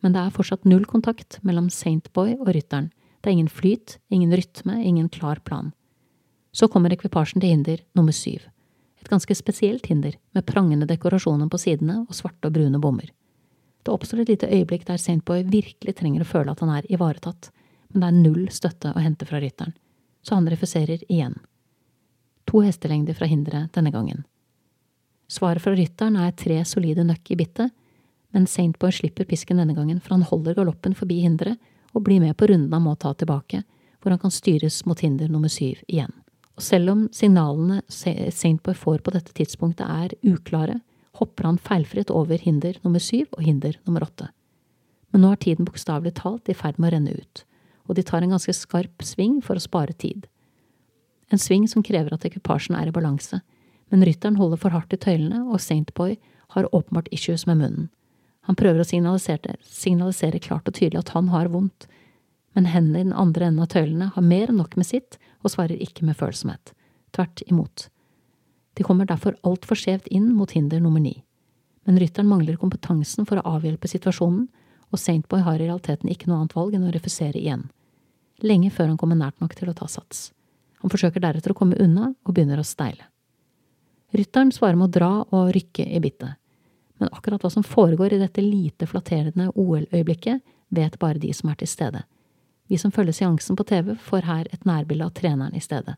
men 0.00 0.14
det 0.14 0.22
er 0.22 0.34
fortsatt 0.34 0.66
null 0.68 0.86
kontakt 0.88 1.38
mellom 1.46 1.68
Saintboy 1.72 2.34
og 2.38 2.50
rytteren. 2.54 2.90
Det 3.20 3.28
er 3.28 3.36
ingen 3.36 3.52
flyt, 3.52 3.98
ingen 4.08 4.32
rytme, 4.32 4.78
ingen 4.80 5.10
klar 5.12 5.42
plan. 5.44 5.74
Så 6.56 6.70
kommer 6.72 6.92
ekvipasjen 6.92 7.42
til 7.42 7.52
hinder 7.52 7.82
nummer 7.94 8.16
syv. 8.16 8.46
Et 9.00 9.08
ganske 9.08 9.34
spesielt 9.36 9.86
hinder, 9.88 10.16
med 10.34 10.46
prangende 10.48 10.88
dekorasjoner 10.88 11.48
på 11.52 11.60
sidene 11.60 12.02
og 12.06 12.16
svarte 12.16 12.48
og 12.48 12.56
brune 12.56 12.80
bommer. 12.80 13.12
Det 13.84 13.92
oppstår 13.92 14.24
et 14.24 14.32
lite 14.34 14.48
øyeblikk 14.48 14.86
der 14.88 15.00
Saintboy 15.00 15.44
virkelig 15.48 15.96
trenger 15.96 16.24
å 16.24 16.28
føle 16.28 16.52
at 16.52 16.60
han 16.64 16.72
er 16.74 16.88
ivaretatt, 16.92 17.48
men 17.92 18.02
det 18.02 18.08
er 18.08 18.18
null 18.18 18.48
støtte 18.54 18.92
å 18.94 19.02
hente 19.02 19.26
fra 19.28 19.40
rytteren, 19.42 19.74
så 20.22 20.36
han 20.38 20.48
refuserer 20.50 21.02
igjen. 21.08 21.36
To 22.50 22.62
hestelengder 22.64 23.16
fra 23.18 23.28
hinderet 23.30 23.72
denne 23.76 23.92
gangen. 23.94 24.24
Svaret 25.30 25.62
fra 25.62 25.74
rytteren 25.76 26.16
er 26.18 26.34
tre 26.34 26.58
solide 26.66 27.04
nøkk 27.06 27.34
i 27.34 27.38
bittet, 27.38 27.74
men 28.34 28.46
Saintboy 28.46 28.92
slipper 28.94 29.26
pisken 29.26 29.58
denne 29.58 29.74
gangen, 29.74 30.00
for 30.02 30.16
han 30.16 30.26
holder 30.26 30.56
galoppen 30.58 30.94
forbi 30.98 31.20
hinderet 31.24 31.58
og 31.94 32.04
blir 32.06 32.22
med 32.22 32.36
på 32.38 32.46
runden 32.50 32.72
han 32.72 32.86
må 32.86 32.94
ta 32.98 33.12
tilbake, 33.14 33.62
hvor 34.00 34.14
han 34.14 34.22
kan 34.22 34.34
styres 34.34 34.84
mot 34.86 35.00
hinder 35.02 35.30
nummer 35.30 35.50
syv 35.50 35.82
igjen. 35.90 36.12
Og 36.58 36.64
selv 36.64 36.92
om 36.92 37.02
signalene 37.14 37.80
Saintboy 37.90 38.76
får 38.76 39.02
på 39.04 39.14
dette 39.14 39.34
tidspunktet 39.36 39.86
er 39.86 40.14
uklare, 40.26 40.80
hopper 41.18 41.48
han 41.48 41.58
feilfritt 41.58 42.10
over 42.14 42.38
hinder 42.38 42.78
nummer 42.84 43.02
syv 43.02 43.30
og 43.36 43.44
hinder 43.44 43.78
nummer 43.86 44.06
åtte. 44.06 44.30
Men 45.10 45.24
nå 45.24 45.32
er 45.34 45.40
tiden 45.42 45.66
bokstavelig 45.66 46.14
talt 46.20 46.50
i 46.50 46.56
ferd 46.56 46.78
med 46.78 46.90
å 46.90 46.94
renne 46.96 47.14
ut, 47.16 47.44
og 47.90 47.98
de 47.98 48.04
tar 48.06 48.22
en 48.22 48.36
ganske 48.36 48.54
skarp 48.54 49.02
sving 49.02 49.40
for 49.42 49.58
å 49.58 49.64
spare 49.64 49.96
tid. 49.98 50.28
En 51.30 51.42
sving 51.42 51.66
som 51.70 51.82
krever 51.82 52.14
at 52.14 52.24
ekvipasjen 52.26 52.76
er 52.78 52.90
i 52.90 52.94
balanse, 52.94 53.40
men 53.90 54.04
rytteren 54.06 54.38
holder 54.38 54.60
for 54.62 54.74
hardt 54.74 54.94
i 54.94 54.98
tøylene, 55.02 55.42
og 55.50 55.58
Saintboy 55.62 56.14
har 56.54 56.68
åpenbart 56.74 57.10
issues 57.14 57.46
med 57.50 57.58
munnen. 57.58 57.88
Han 58.46 58.58
prøver 58.58 58.82
å 58.82 58.86
signalisere, 58.86 59.56
signalisere 59.66 60.40
klart 60.42 60.70
og 60.70 60.76
tydelig 60.78 61.02
at 61.02 61.12
han 61.16 61.30
har 61.34 61.50
vondt, 61.50 61.88
men 62.54 62.70
hendene 62.70 63.02
i 63.02 63.08
den 63.08 63.14
andre 63.14 63.50
enden 63.50 63.62
av 63.66 63.70
tøylene 63.74 64.10
har 64.14 64.26
mer 64.26 64.50
enn 64.50 64.58
nok 64.62 64.76
med 64.78 64.88
sitt 64.88 65.18
og 65.42 65.52
svarer 65.52 65.82
ikke 65.82 66.06
med 66.06 66.18
følsomhet. 66.18 66.72
Tvert 67.14 67.42
imot. 67.46 67.88
De 68.78 68.86
kommer 68.86 69.06
derfor 69.06 69.36
altfor 69.46 69.78
skjevt 69.78 70.08
inn 70.14 70.30
mot 70.34 70.50
hinder 70.54 70.82
nummer 70.82 71.02
ni. 71.02 71.20
Men 71.86 71.98
rytteren 71.98 72.30
mangler 72.30 72.58
kompetansen 72.60 73.26
for 73.26 73.40
å 73.40 73.56
avhjelpe 73.56 73.90
situasjonen, 73.90 74.48
og 74.90 74.98
Saintboy 74.98 75.44
har 75.46 75.60
i 75.60 75.68
realiteten 75.68 76.10
ikke 76.10 76.30
noe 76.30 76.40
annet 76.40 76.56
valg 76.56 76.74
enn 76.74 76.88
å 76.88 76.94
refusere 76.94 77.38
igjen. 77.38 77.68
Lenge 78.46 78.70
før 78.72 78.92
han 78.92 78.98
kommer 79.00 79.18
nært 79.18 79.40
nok 79.42 79.54
til 79.58 79.70
å 79.70 79.76
ta 79.76 79.88
sats. 79.90 80.30
Han 80.80 80.92
forsøker 80.92 81.20
deretter 81.20 81.52
å 81.52 81.58
komme 81.58 81.78
unna 81.80 82.12
og 82.24 82.34
begynner 82.34 82.60
å 82.60 82.66
steile. 82.66 83.10
Rytteren 84.16 84.50
svarer 84.54 84.78
med 84.80 84.88
å 84.88 84.94
dra 84.94 85.10
og 85.22 85.52
rykke 85.54 85.84
i 85.86 86.00
bittet 86.02 86.40
men 87.00 87.08
akkurat 87.12 87.42
hva 87.42 87.50
som 87.50 87.64
foregår 87.64 88.12
i 88.12 88.20
dette 88.20 88.42
lite 88.44 88.86
flatterende 88.86 89.48
OL-øyeblikket, 89.56 90.42
vet 90.68 90.98
bare 91.00 91.18
de 91.18 91.32
som 91.32 91.48
er 91.48 91.56
til 91.62 91.70
stede. 91.70 92.02
Vi 92.68 92.78
som 92.78 92.92
følger 92.92 93.16
seansen 93.16 93.56
på 93.56 93.64
TV, 93.66 93.94
får 93.96 94.28
her 94.28 94.50
et 94.52 94.66
nærbilde 94.68 95.08
av 95.08 95.14
treneren 95.16 95.56
i 95.56 95.62
stedet, 95.64 95.96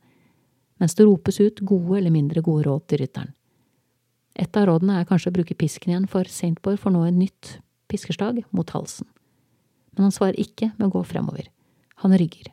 mens 0.78 0.94
det 0.94 1.04
ropes 1.08 1.40
ut 1.42 1.64
gode 1.66 1.98
eller 1.98 2.14
mindre 2.14 2.40
gode 2.40 2.68
råd 2.68 2.86
til 2.86 3.02
rytteren. 3.02 3.34
Et 4.38 4.56
av 4.56 4.68
rådene 4.70 5.00
er 5.00 5.08
kanskje 5.08 5.32
å 5.32 5.34
bruke 5.34 5.58
pisken 5.58 5.90
igjen, 5.90 6.06
for 6.08 6.30
Saintborg 6.30 6.78
får 6.80 6.94
nå 6.94 7.02
et 7.08 7.18
nytt 7.18 7.56
piskeslag 7.90 8.38
mot 8.54 8.70
halsen. 8.72 9.10
Men 9.92 10.06
han 10.06 10.14
svarer 10.14 10.38
ikke 10.40 10.70
med 10.78 10.86
å 10.86 10.92
gå 10.94 11.02
fremover. 11.10 11.50
Han 12.02 12.18
rygger. 12.18 12.50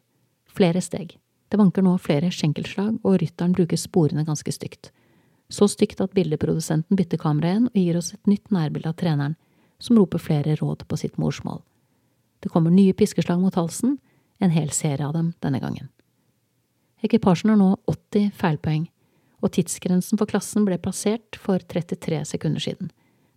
Flere 0.54 0.82
steg. 0.82 1.18
Det 1.50 1.58
vanker 1.58 1.82
nå 1.82 1.96
flere 1.98 2.30
skjenkelslag, 2.30 3.00
og 3.02 3.18
rytteren 3.22 3.56
bruker 3.58 3.80
sporene 3.82 4.26
ganske 4.28 4.54
stygt. 4.54 4.92
Så 5.50 5.66
stygt 5.72 6.02
at 6.04 6.14
bildeprodusenten 6.14 6.98
bytter 6.98 7.18
kamera 7.18 7.50
igjen 7.50 7.70
og 7.72 7.80
gir 7.80 7.98
oss 7.98 8.12
et 8.14 8.30
nytt 8.30 8.52
nærbilde 8.54 8.92
av 8.92 9.00
treneren, 9.02 9.34
som 9.82 9.98
roper 9.98 10.22
flere 10.22 10.54
råd 10.60 10.86
på 10.86 11.00
sitt 11.02 11.18
morsmål. 11.18 11.64
Det 12.46 12.52
kommer 12.54 12.70
nye 12.70 12.94
piskeslag 12.94 13.42
mot 13.42 13.58
halsen, 13.58 13.98
en 14.38 14.54
hel 14.54 14.70
serie 14.70 15.08
av 15.08 15.16
dem 15.18 15.34
denne 15.42 15.60
gangen. 15.64 15.90
Ekvipasjen 17.02 17.50
har 17.50 17.58
nå 17.60 17.74
80 17.90 18.30
feilpoeng, 18.38 18.86
og 19.42 19.54
tidsgrensen 19.56 20.20
for 20.20 20.30
klassen 20.30 20.66
ble 20.68 20.78
plassert 20.78 21.40
for 21.40 21.64
33 21.64 22.22
sekunder 22.36 22.62
siden. 22.62 22.92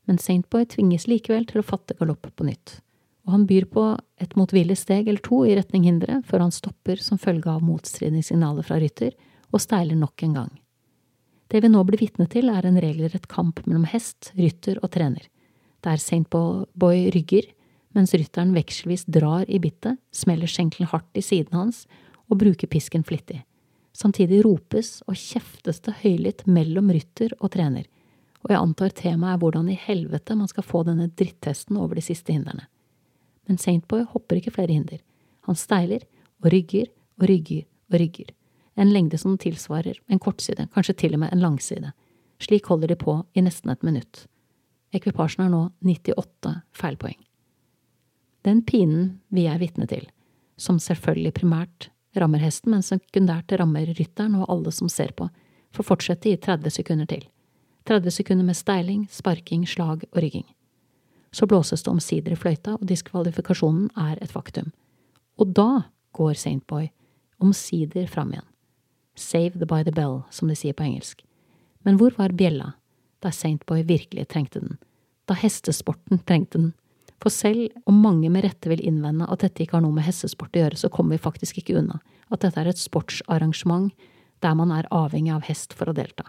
men 0.05 0.19
Saintboy 0.19 0.65
tvinges 0.67 1.07
likevel 1.07 1.45
til 1.47 1.61
å 1.61 1.63
fatte 1.63 1.95
galopp 1.95 2.27
på 2.35 2.45
nytt, 2.45 2.81
og 3.27 3.37
han 3.37 3.47
byr 3.47 3.69
på 3.71 3.85
et 4.23 4.35
motvillig 4.39 4.77
steg 4.81 5.07
eller 5.07 5.23
to 5.23 5.45
i 5.47 5.55
retning 5.59 5.87
hinderet 5.87 6.27
før 6.27 6.47
han 6.47 6.55
stopper 6.55 6.99
som 7.03 7.21
følge 7.23 7.51
av 7.51 7.63
motstridende 7.65 8.25
signaler 8.27 8.67
fra 8.67 8.81
rytter 8.83 9.15
og 9.53 9.63
steiler 9.63 9.99
nok 9.99 10.25
en 10.27 10.37
gang. 10.41 10.51
Det 11.53 11.61
vi 11.61 11.69
nå 11.69 11.83
blir 11.85 12.01
vitne 12.01 12.27
til, 12.33 12.49
er 12.49 12.65
en 12.65 12.81
regelrett 12.81 13.29
kamp 13.29 13.61
mellom 13.67 13.85
hest, 13.91 14.33
rytter 14.39 14.81
og 14.81 14.95
trener, 14.95 15.27
der 15.85 16.01
Saintboy 16.01 17.11
rygger, 17.13 17.51
mens 17.93 18.15
rytteren 18.17 18.55
vekselvis 18.57 19.05
drar 19.05 19.45
i 19.53 19.61
bittet, 19.61 20.01
smeller 20.17 20.49
skjenkelen 20.49 20.89
hardt 20.89 21.21
i 21.21 21.25
siden 21.25 21.59
hans 21.59 21.85
og 22.33 22.41
bruker 22.41 22.71
pisken 22.73 23.05
flittig. 23.05 23.43
Samtidig 23.93 24.41
ropes 24.47 25.03
og 25.05 25.19
kjeftes 25.21 25.83
det 25.85 25.99
høylytt 26.01 26.47
mellom 26.49 26.89
rytter 26.95 27.35
og 27.39 27.53
trener, 27.53 27.85
og 28.43 28.55
jeg 28.55 28.63
antar 28.65 28.95
temaet 28.97 29.37
er 29.37 29.43
hvordan 29.43 29.69
i 29.69 29.79
helvete 29.79 30.35
man 30.39 30.49
skal 30.51 30.65
få 30.67 30.87
denne 30.89 31.11
dritthesten 31.13 31.77
over 31.77 32.01
de 32.01 32.07
siste 32.09 32.33
hindrene. 32.33 32.65
Men 33.49 33.59
Saintboy 33.59 34.05
hopper 34.09 34.39
ikke 34.39 34.55
flere 34.55 34.73
hinder. 34.73 35.01
Han 35.49 35.59
steiler 35.59 36.05
og 36.43 36.53
rygger 36.53 36.91
og 37.21 37.29
rygger 37.31 37.65
og 37.93 38.01
rygger, 38.01 38.31
en 38.75 38.93
lengde 38.93 39.19
som 39.19 39.37
tilsvarer 39.39 39.99
en 40.09 40.21
kortside, 40.23 40.69
kanskje 40.75 40.95
til 41.03 41.17
og 41.17 41.25
med 41.25 41.33
en 41.33 41.43
langside. 41.43 41.93
Slik 42.43 42.67
holder 42.67 42.93
de 42.93 42.97
på 42.99 43.21
i 43.35 43.43
nesten 43.45 43.71
et 43.71 43.83
minutt. 43.87 44.27
Ekvipasjen 44.93 45.45
har 45.45 45.53
nå 45.53 45.67
98 45.85 46.55
feilpoeng. 46.77 47.19
Den 48.43 48.63
pinen 48.67 49.21
vi 49.29 49.47
er 49.47 49.61
vitne 49.63 49.87
til, 49.87 50.09
som 50.59 50.81
selvfølgelig 50.83 51.35
primært 51.39 51.91
rammer 52.19 52.43
hesten, 52.43 52.75
men 52.75 52.83
sekundært 52.85 53.53
rammer 53.59 53.93
rytteren 53.97 54.35
og 54.41 54.49
alle 54.53 54.73
som 54.75 54.91
ser 54.91 55.15
på, 55.17 55.29
får 55.73 55.89
fortsette 55.89 56.33
i 56.33 56.37
30 56.37 56.75
sekunder 56.75 57.09
til. 57.09 57.23
30 57.89 58.11
sekunder 58.19 58.47
med 58.47 58.59
steiling, 58.59 59.07
sparking, 59.11 59.65
slag 59.69 60.05
og 60.11 60.19
rygging. 60.23 60.47
Så 61.33 61.49
blåses 61.49 61.83
det 61.83 61.91
omsider 61.91 62.35
i 62.35 62.39
fløyta, 62.39 62.77
og 62.77 62.87
diskvalifikasjonen 62.89 63.89
er 63.97 64.19
et 64.21 64.33
faktum. 64.33 64.73
Og 65.41 65.55
da 65.57 65.85
går 66.13 66.37
Saintboy 66.37 66.91
omsider 67.43 68.07
fram 68.07 68.35
igjen. 68.35 68.49
Save 69.17 69.59
the 69.59 69.69
by 69.69 69.83
the 69.85 69.93
bell, 69.93 70.23
som 70.31 70.49
de 70.49 70.57
sier 70.57 70.77
på 70.77 70.85
engelsk. 70.85 71.25
Men 71.85 71.99
hvor 72.01 72.15
var 72.19 72.37
bjella 72.37 72.75
da 73.25 73.33
Saintboy 73.33 73.83
virkelig 73.89 74.29
trengte 74.29 74.61
den? 74.61 74.79
Da 75.29 75.37
hestesporten 75.39 76.21
trengte 76.27 76.59
den? 76.59 76.73
For 77.23 77.31
selv 77.31 77.71
om 77.87 78.01
mange 78.03 78.31
med 78.35 78.45
rette 78.45 78.71
vil 78.71 78.83
innvende 78.83 79.29
at 79.31 79.45
dette 79.45 79.63
ikke 79.63 79.79
har 79.79 79.85
noe 79.85 79.95
med 79.95 80.07
hestesport 80.07 80.57
å 80.57 80.65
gjøre, 80.65 80.79
så 80.79 80.91
kommer 80.91 81.17
vi 81.17 81.23
faktisk 81.23 81.61
ikke 81.61 81.77
unna 81.79 82.01
at 82.33 82.43
dette 82.43 82.59
er 82.59 82.71
et 82.71 82.81
sportsarrangement 82.81 83.93
der 84.43 84.57
man 84.59 84.73
er 84.75 84.89
avhengig 84.91 85.31
av 85.35 85.45
hest 85.47 85.77
for 85.77 85.91
å 85.91 85.95
delta. 85.95 86.25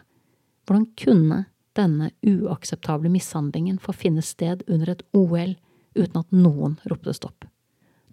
Hvordan 0.67 0.85
kunne 0.99 1.39
denne 1.77 2.11
uakseptable 2.25 3.11
mishandlingen 3.11 3.79
få 3.81 3.95
finne 3.95 4.23
sted 4.25 4.63
under 4.67 4.93
et 4.93 5.03
OL 5.13 5.55
uten 5.97 6.21
at 6.21 6.31
noen 6.35 6.77
ropte 6.89 7.15
stopp? 7.17 7.45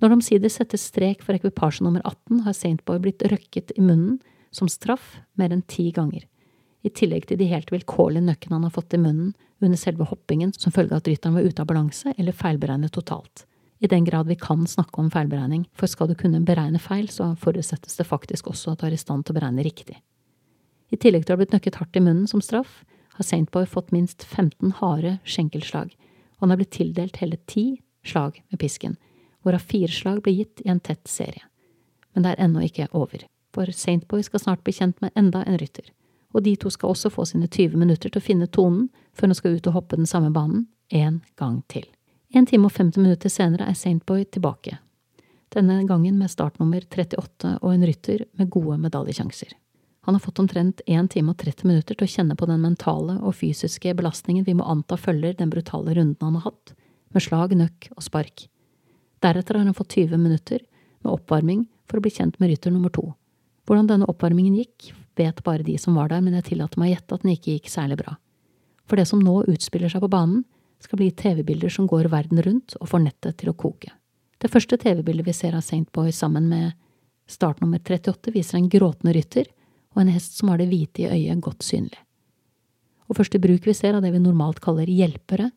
Når 0.01 0.09
det 0.09 0.17
omsider 0.17 0.53
settes 0.53 0.87
strek 0.89 1.25
for 1.25 1.37
ekvipasje 1.37 1.85
nummer 1.85 2.05
18, 2.05 2.45
har 2.47 2.57
Saintboy 2.57 3.01
blitt 3.05 3.25
røkket 3.29 3.75
i 3.77 3.85
munnen 3.85 4.21
som 4.51 4.69
straff 4.69 5.19
mer 5.39 5.53
enn 5.53 5.67
ti 5.69 5.91
ganger 5.95 6.25
i 6.83 6.91
tillegg 6.91 7.29
til 7.29 7.41
de 7.41 7.49
helt 7.51 7.71
vilkårlige 7.73 8.25
nøkkene 8.25 8.57
han 8.57 8.67
har 8.67 8.75
fått 8.75 8.97
i 8.97 9.01
munnen 9.01 9.33
under 9.61 9.79
selve 9.79 10.07
hoppingen 10.09 10.53
som 10.57 10.73
følge 10.73 10.95
av 10.95 11.03
at 11.03 11.11
rytteren 11.11 11.37
var 11.37 11.47
ute 11.47 11.63
av 11.63 11.69
balanse 11.69 12.15
eller 12.17 12.37
feilberegnet 12.37 12.95
totalt. 12.95 13.45
I 13.81 13.89
den 13.89 14.05
grad 14.05 14.29
vi 14.29 14.37
kan 14.37 14.67
snakke 14.69 15.01
om 15.01 15.09
feilberegning, 15.13 15.65
for 15.73 15.89
skal 15.89 16.11
du 16.11 16.15
kunne 16.17 16.43
beregne 16.45 16.81
feil, 16.81 17.09
så 17.09 17.33
forutsettes 17.41 17.97
det 17.97 18.09
faktisk 18.09 18.51
også 18.53 18.75
at 18.75 18.83
du 18.83 18.89
er 18.89 18.97
i 18.97 19.01
stand 19.01 19.25
til 19.25 19.35
å 19.35 19.39
beregne 19.39 19.65
riktig. 19.65 19.97
I 20.93 20.99
tillegg 21.01 21.25
til 21.25 21.33
å 21.33 21.37
ha 21.37 21.41
blitt 21.41 21.55
nøkket 21.55 21.79
hardt 21.81 21.97
i 21.97 22.03
munnen 22.05 22.29
som 22.29 22.43
straff, 22.45 22.83
har 23.21 23.29
Saintboy 23.29 23.69
fått 23.69 23.93
minst 23.95 24.25
15 24.25 24.79
harde 24.81 25.19
skjenkelslag, 25.29 25.95
og 26.39 26.47
han 26.47 26.55
har 26.55 26.61
blitt 26.61 26.75
tildelt 26.77 27.21
hele 27.21 27.39
ti 27.51 27.67
slag 28.07 28.41
med 28.49 28.61
pisken, 28.63 28.97
hvorav 29.45 29.65
fire 29.71 29.93
slag 29.93 30.25
ble 30.25 30.35
gitt 30.41 30.65
i 30.65 30.73
en 30.73 30.81
tett 30.81 31.07
serie. 31.09 31.45
Men 32.15 32.25
det 32.25 32.35
er 32.35 32.45
ennå 32.49 32.65
ikke 32.67 32.91
over, 32.97 33.29
for 33.55 33.71
Saintboy 33.71 34.25
skal 34.27 34.43
snart 34.43 34.65
bli 34.65 34.75
kjent 34.75 35.01
med 35.05 35.15
enda 35.15 35.45
en 35.45 35.61
rytter 35.61 35.93
og 36.33 36.43
de 36.43 36.55
to 36.57 36.71
skal 36.71 36.93
også 36.93 37.11
få 37.11 37.25
sine 37.27 37.49
20 37.49 37.79
minutter 37.81 38.11
til 38.11 38.21
å 38.21 38.25
finne 38.25 38.49
tonen 38.51 38.89
før 39.17 39.31
hun 39.31 39.39
skal 39.39 39.57
ut 39.57 39.71
og 39.71 39.77
hoppe 39.79 39.99
den 39.99 40.09
samme 40.11 40.31
banen 40.35 40.69
en 40.91 41.21
gang 41.41 41.61
til. 41.71 41.87
En 42.35 42.47
time 42.47 42.69
og 42.69 42.77
50 42.77 43.03
minutter 43.03 43.33
senere 43.33 43.67
er 43.67 43.79
Saintboy 43.79 44.25
tilbake, 44.31 44.79
denne 45.51 45.81
gangen 45.87 46.19
med 46.19 46.31
startnummer 46.31 46.85
38 46.87 47.57
og 47.59 47.73
en 47.73 47.87
rytter 47.87 48.25
med 48.39 48.51
gode 48.55 48.79
medaljesjanser. 48.79 49.57
Han 50.11 50.15
har 50.15 50.21
fått 50.21 50.39
omtrent 50.39 50.81
1 50.87 51.11
time 51.11 51.31
og 51.31 51.39
30 51.39 51.69
minutter 51.71 51.95
til 51.95 52.03
å 52.03 52.11
kjenne 52.11 52.35
på 52.35 52.47
den 52.51 52.59
mentale 52.65 53.15
og 53.23 53.37
fysiske 53.39 53.93
belastningen 53.95 54.43
vi 54.43 54.57
må 54.59 54.65
anta 54.67 54.97
følger 54.99 55.37
den 55.39 55.53
brutale 55.53 55.93
runden 55.95 56.17
han 56.27 56.35
har 56.35 56.49
hatt, 56.49 56.73
med 57.15 57.23
slag, 57.23 57.53
nøkk 57.55 57.87
og 57.95 58.03
spark. 58.03 58.49
Deretter 59.23 59.55
har 59.55 59.69
han 59.69 59.77
fått 59.79 59.95
20 59.95 60.19
minutter 60.19 60.65
med 61.05 61.13
oppvarming 61.13 61.61
for 61.87 62.01
å 62.01 62.03
bli 62.03 62.11
kjent 62.11 62.41
med 62.43 62.51
rytter 62.51 62.75
nummer 62.75 62.91
to. 62.91 63.05
Hvordan 63.71 63.87
denne 63.93 64.09
oppvarmingen 64.11 64.57
gikk, 64.59 64.89
vet 65.15 65.45
bare 65.47 65.63
de 65.63 65.77
som 65.79 65.95
var 65.95 66.11
der, 66.11 66.27
men 66.27 66.35
jeg 66.41 66.49
tillater 66.49 66.83
meg 66.83 66.91
å 66.91 66.93
gjette 66.97 67.15
at 67.15 67.23
den 67.29 67.33
ikke 67.37 67.55
gikk 67.55 67.71
særlig 67.71 68.01
bra. 68.03 68.17
For 68.91 68.99
det 68.99 69.07
som 69.13 69.23
nå 69.23 69.37
utspiller 69.55 69.95
seg 69.95 70.03
på 70.03 70.11
banen, 70.11 70.43
skal 70.83 71.05
bli 71.05 71.13
TV-bilder 71.23 71.71
som 71.71 71.87
går 71.87 72.11
verden 72.11 72.43
rundt 72.43 72.75
og 72.81 72.91
får 72.91 73.05
nettet 73.07 73.39
til 73.45 73.55
å 73.55 73.55
koke. 73.55 73.95
Det 74.43 74.51
første 74.51 74.75
TV-bildet 74.75 75.31
vi 75.31 75.39
ser 75.39 75.55
av 75.55 75.63
St. 75.63 75.87
Boy 75.95 76.11
sammen 76.11 76.51
med 76.51 76.75
start 77.31 77.63
nummer 77.63 77.79
38, 77.79 78.35
viser 78.35 78.59
en 78.59 78.71
gråtende 78.75 79.15
rytter 79.15 79.55
og 79.95 80.03
en 80.03 80.13
hest 80.13 80.39
som 80.39 80.51
har 80.53 80.61
det 80.61 80.69
hvite 80.71 81.05
i 81.05 81.11
øyet 81.11 81.43
godt 81.45 81.67
synlig. 81.67 81.99
Og 83.11 83.19
første 83.19 83.41
bruk 83.43 83.67
vi 83.67 83.75
ser 83.75 83.97
av 83.97 84.05
det 84.05 84.13
vi 84.15 84.23
normalt 84.23 84.61
kaller 84.63 84.91
hjelpere, 84.91 85.51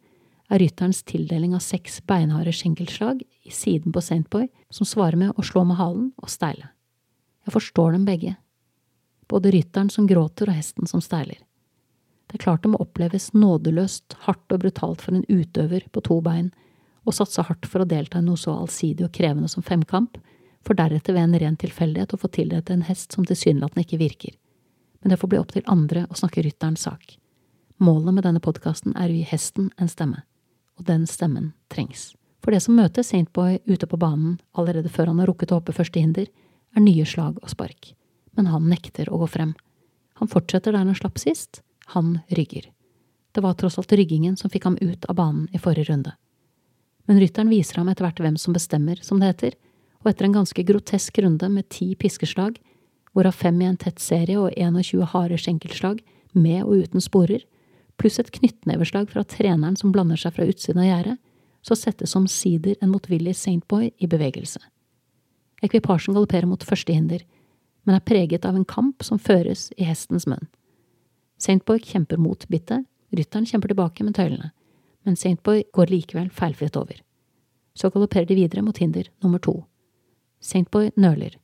er 0.52 0.60
rytterens 0.60 1.02
tildeling 1.08 1.54
av 1.56 1.64
seks 1.64 2.02
beinharde 2.10 2.52
skjenkelslag 2.54 3.22
i 3.24 3.52
siden 3.54 3.94
på 3.94 4.02
St. 4.04 4.26
Boy, 4.30 4.50
som 4.74 4.88
svarer 4.90 5.18
med 5.18 5.38
å 5.38 5.46
slå 5.46 5.64
med 5.66 5.80
halen 5.80 6.12
og 6.20 6.30
steile. 6.30 6.70
Jeg 7.46 7.56
forstår 7.56 7.96
dem 7.96 8.08
begge 8.08 8.36
både 9.32 9.54
rytteren 9.56 9.90
som 9.90 10.06
gråter 10.06 10.50
og 10.52 10.58
hesten 10.58 10.90
som 10.90 11.02
steiler. 11.02 11.40
Det 12.28 12.38
er 12.38 12.44
klart 12.44 12.64
det 12.64 12.74
må 12.74 12.82
oppleves 12.84 13.32
nådeløst, 13.34 14.18
hardt 14.28 14.54
og 14.54 14.62
brutalt 14.62 15.02
for 15.02 15.16
en 15.16 15.26
utøver 15.30 15.88
på 15.94 16.04
to 16.06 16.20
bein 16.22 16.52
å 17.04 17.14
satse 17.16 17.44
hardt 17.48 17.68
for 17.70 17.84
å 17.84 17.90
delta 17.90 18.22
i 18.22 18.26
noe 18.26 18.40
så 18.40 18.54
allsidig 18.56 19.08
og 19.08 19.14
krevende 19.16 19.50
som 19.52 19.66
femkamp, 19.66 20.18
for 20.64 20.78
deretter 20.80 21.16
ved 21.16 21.28
en 21.28 21.40
ren 21.40 21.58
tilfeldighet 21.60 22.14
å 22.16 22.20
få 22.20 22.30
tildelt 22.32 22.72
en 22.72 22.86
hest 22.88 23.16
som 23.16 23.26
tilsynelatende 23.28 23.86
ikke 23.86 24.02
virker. 24.02 24.36
Men 25.02 25.14
det 25.14 25.20
får 25.20 25.32
bli 25.34 25.42
opp 25.42 25.52
til 25.52 25.66
andre 25.68 26.06
å 26.10 26.18
snakke 26.18 26.44
rytterens 26.46 26.86
sak. 26.88 27.18
Målet 27.84 28.16
med 28.16 28.24
denne 28.24 28.44
podkasten 28.44 28.96
er 28.96 29.10
å 29.10 29.18
gi 29.18 29.26
hesten 29.28 29.72
en 29.78 29.92
stemme, 29.92 30.24
og 30.80 30.88
den 30.88 31.08
stemmen 31.10 31.52
trengs. 31.74 32.14
For 32.44 32.56
det 32.56 32.64
som 32.64 32.78
møter 32.80 33.04
Saintboy 33.04 33.60
ute 33.66 33.88
på 33.88 34.00
banen 34.00 34.38
allerede 34.56 34.92
før 34.92 35.12
han 35.12 35.20
har 35.20 35.32
rukket 35.32 35.52
å 35.52 35.60
hoppe 35.60 35.76
første 35.76 36.00
hinder, 36.00 36.30
er 36.74 36.84
nye 36.84 37.06
slag 37.08 37.38
og 37.42 37.52
spark 37.52 37.94
men 38.36 38.50
han 38.50 38.70
nekter 38.70 39.12
å 39.14 39.20
gå 39.24 39.28
frem. 39.30 39.54
Han 40.20 40.30
fortsetter 40.30 40.74
der 40.74 40.86
han 40.86 40.98
slapp 40.98 41.20
sist, 41.22 41.62
han 41.94 42.20
rygger. 42.30 42.70
Det 43.34 43.42
var 43.42 43.58
tross 43.58 43.80
alt 43.82 43.94
ryggingen 43.94 44.38
som 44.38 44.52
fikk 44.54 44.68
ham 44.70 44.78
ut 44.82 45.06
av 45.10 45.18
banen 45.18 45.48
i 45.54 45.62
forrige 45.62 45.90
runde. 45.90 46.14
Men 47.10 47.20
rytteren 47.20 47.52
viser 47.52 47.82
ham 47.82 47.90
etter 47.92 48.06
hvert 48.06 48.22
hvem 48.24 48.38
som 48.40 48.56
bestemmer, 48.56 49.00
som 49.02 49.20
det 49.20 49.34
heter, 49.34 49.58
og 50.04 50.12
etter 50.12 50.28
en 50.28 50.36
ganske 50.36 50.66
grotesk 50.68 51.20
runde 51.24 51.50
med 51.50 51.70
ti 51.72 51.94
piskeslag, 52.00 52.60
hvorav 53.14 53.36
fem 53.38 53.62
i 53.62 53.68
en 53.70 53.80
tett 53.80 54.02
serie 54.04 54.40
og 54.40 54.52
21 54.58 55.06
harde 55.14 55.40
skjenkelslag, 55.40 56.02
med 56.34 56.64
og 56.64 56.82
uten 56.84 57.04
sporer, 57.04 57.44
pluss 58.02 58.18
et 58.20 58.32
knyttneveslag 58.34 59.12
fra 59.12 59.24
treneren 59.24 59.78
som 59.78 59.92
blander 59.94 60.18
seg 60.20 60.34
fra 60.36 60.48
utsiden 60.50 60.82
av 60.82 60.90
gjerdet, 60.90 61.18
så 61.64 61.78
settes 61.78 62.16
omsider 62.18 62.76
en 62.82 62.92
motvillig 62.92 63.36
Saintboy 63.40 63.92
i 63.98 64.10
bevegelse. 64.10 64.60
Ekvipasjen 65.64 66.18
galopperer 66.18 66.50
mot 66.50 66.66
første 66.66 66.92
hinder, 66.92 67.22
men 67.88 67.96
er 67.96 68.04
preget 68.04 68.48
av 68.48 68.58
en 68.58 68.68
kamp 68.68 69.06
som 69.06 69.22
føres 69.22 69.70
i 69.78 69.88
hestens 69.88 70.26
munn. 70.28 70.50
Saintboy 71.40 71.80
kjemper 71.84 72.20
mot 72.20 72.44
bittet, 72.52 72.84
rytteren 73.16 73.48
kjemper 73.48 73.72
tilbake 73.72 74.04
med 74.04 74.18
tøylene, 74.18 74.52
men 75.06 75.20
Saintboy 75.20 75.64
går 75.76 75.92
likevel 75.94 76.32
feilfritt 76.34 76.76
over. 76.80 77.00
Så 77.78 77.90
galopperer 77.94 78.28
de 78.28 78.38
videre 78.38 78.64
mot 78.66 78.78
hinder 78.78 79.08
nummer 79.24 79.40
to. 79.44 79.62
Saintboy 80.44 80.92
nøler, 81.00 81.38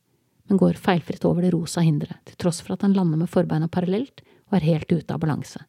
men 0.48 0.60
går 0.60 0.78
feilfritt 0.80 1.24
over 1.24 1.44
det 1.44 1.54
rosa 1.54 1.82
hinderet, 1.84 2.18
til 2.28 2.36
tross 2.42 2.60
for 2.60 2.74
at 2.74 2.84
han 2.84 2.94
lander 2.96 3.20
med 3.20 3.30
forbeina 3.32 3.68
parallelt 3.72 4.20
og 4.50 4.58
er 4.58 4.66
helt 4.66 4.92
ute 4.92 5.14
av 5.14 5.22
balanse. 5.22 5.62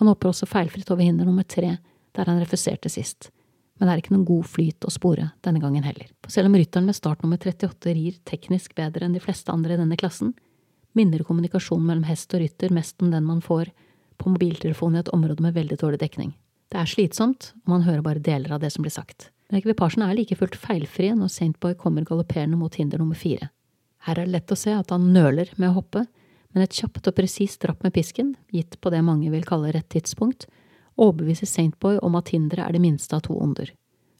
Han 0.00 0.10
hopper 0.10 0.32
også 0.32 0.48
feilfritt 0.50 0.90
over 0.92 1.04
hinder 1.04 1.28
nummer 1.28 1.46
tre, 1.48 1.76
der 2.12 2.28
han 2.28 2.40
refuserte 2.42 2.90
sist, 2.92 3.30
men 3.78 3.88
det 3.88 3.94
er 3.94 4.02
ikke 4.02 4.14
noen 4.14 4.28
god 4.28 4.48
flyt 4.50 4.84
å 4.86 4.92
spore 4.92 5.30
denne 5.46 5.62
gangen 5.62 5.86
heller. 5.86 6.10
For 6.22 6.34
selv 6.34 6.50
om 6.50 6.56
rytteren 6.58 6.88
med 6.88 6.98
start 6.98 7.24
nummer 7.24 7.40
38 7.40 7.94
rir 7.96 8.18
teknisk 8.28 8.76
bedre 8.78 9.06
enn 9.06 9.16
de 9.16 9.22
fleste 9.22 9.52
andre 9.54 9.74
i 9.76 9.80
denne 9.80 9.98
klassen, 10.00 10.34
minner 10.92 11.24
kommunikasjonen 11.24 11.88
mellom 11.88 12.06
hest 12.06 12.34
og 12.36 12.44
rytter 12.44 12.74
mest 12.74 13.00
om 13.02 13.10
den 13.14 13.24
man 13.24 13.40
får 13.44 13.72
på 14.20 14.32
mobiltelefonen 14.34 15.00
i 15.00 15.02
et 15.02 15.12
område 15.16 15.42
med 15.42 15.56
veldig 15.56 15.78
dårlig 15.80 16.02
dekning. 16.02 16.34
Det 16.72 16.80
er 16.80 16.88
slitsomt, 16.88 17.52
og 17.64 17.72
man 17.74 17.86
hører 17.86 18.04
bare 18.04 18.22
deler 18.22 18.54
av 18.54 18.60
det 18.62 18.70
som 18.72 18.84
blir 18.84 18.92
sagt. 18.94 19.30
Men 19.52 19.60
ekvipasjen 19.60 20.00
er 20.06 20.16
like 20.16 20.36
fullt 20.40 20.54
feilfri 20.56 21.10
når 21.12 21.28
Saintboy 21.28 21.74
kommer 21.76 22.06
galopperende 22.08 22.56
mot 22.56 22.72
hinder 22.80 23.02
nummer 23.02 23.18
fire. 23.20 23.50
Her 24.06 24.16
er 24.16 24.24
det 24.24 24.32
lett 24.32 24.52
å 24.54 24.56
se 24.56 24.72
at 24.72 24.88
han 24.94 25.10
nøler 25.12 25.50
med 25.60 25.68
å 25.68 25.74
hoppe, 25.76 26.06
men 26.56 26.64
et 26.64 26.72
kjapt 26.72 27.10
og 27.10 27.16
presist 27.18 27.60
drapp 27.60 27.84
med 27.84 27.92
pisken, 27.92 28.30
gitt 28.48 28.78
på 28.80 28.88
det 28.94 29.02
mange 29.04 29.28
vil 29.28 29.44
kalle 29.44 29.74
rett 29.76 29.90
tidspunkt, 29.92 30.46
overbeviser 30.96 31.50
Saintboy 31.50 31.98
om 32.00 32.16
at 32.16 32.32
hinderet 32.32 32.64
er 32.64 32.72
det 32.78 32.80
minste 32.80 33.18
av 33.18 33.26
to 33.26 33.36
onder. 33.36 33.74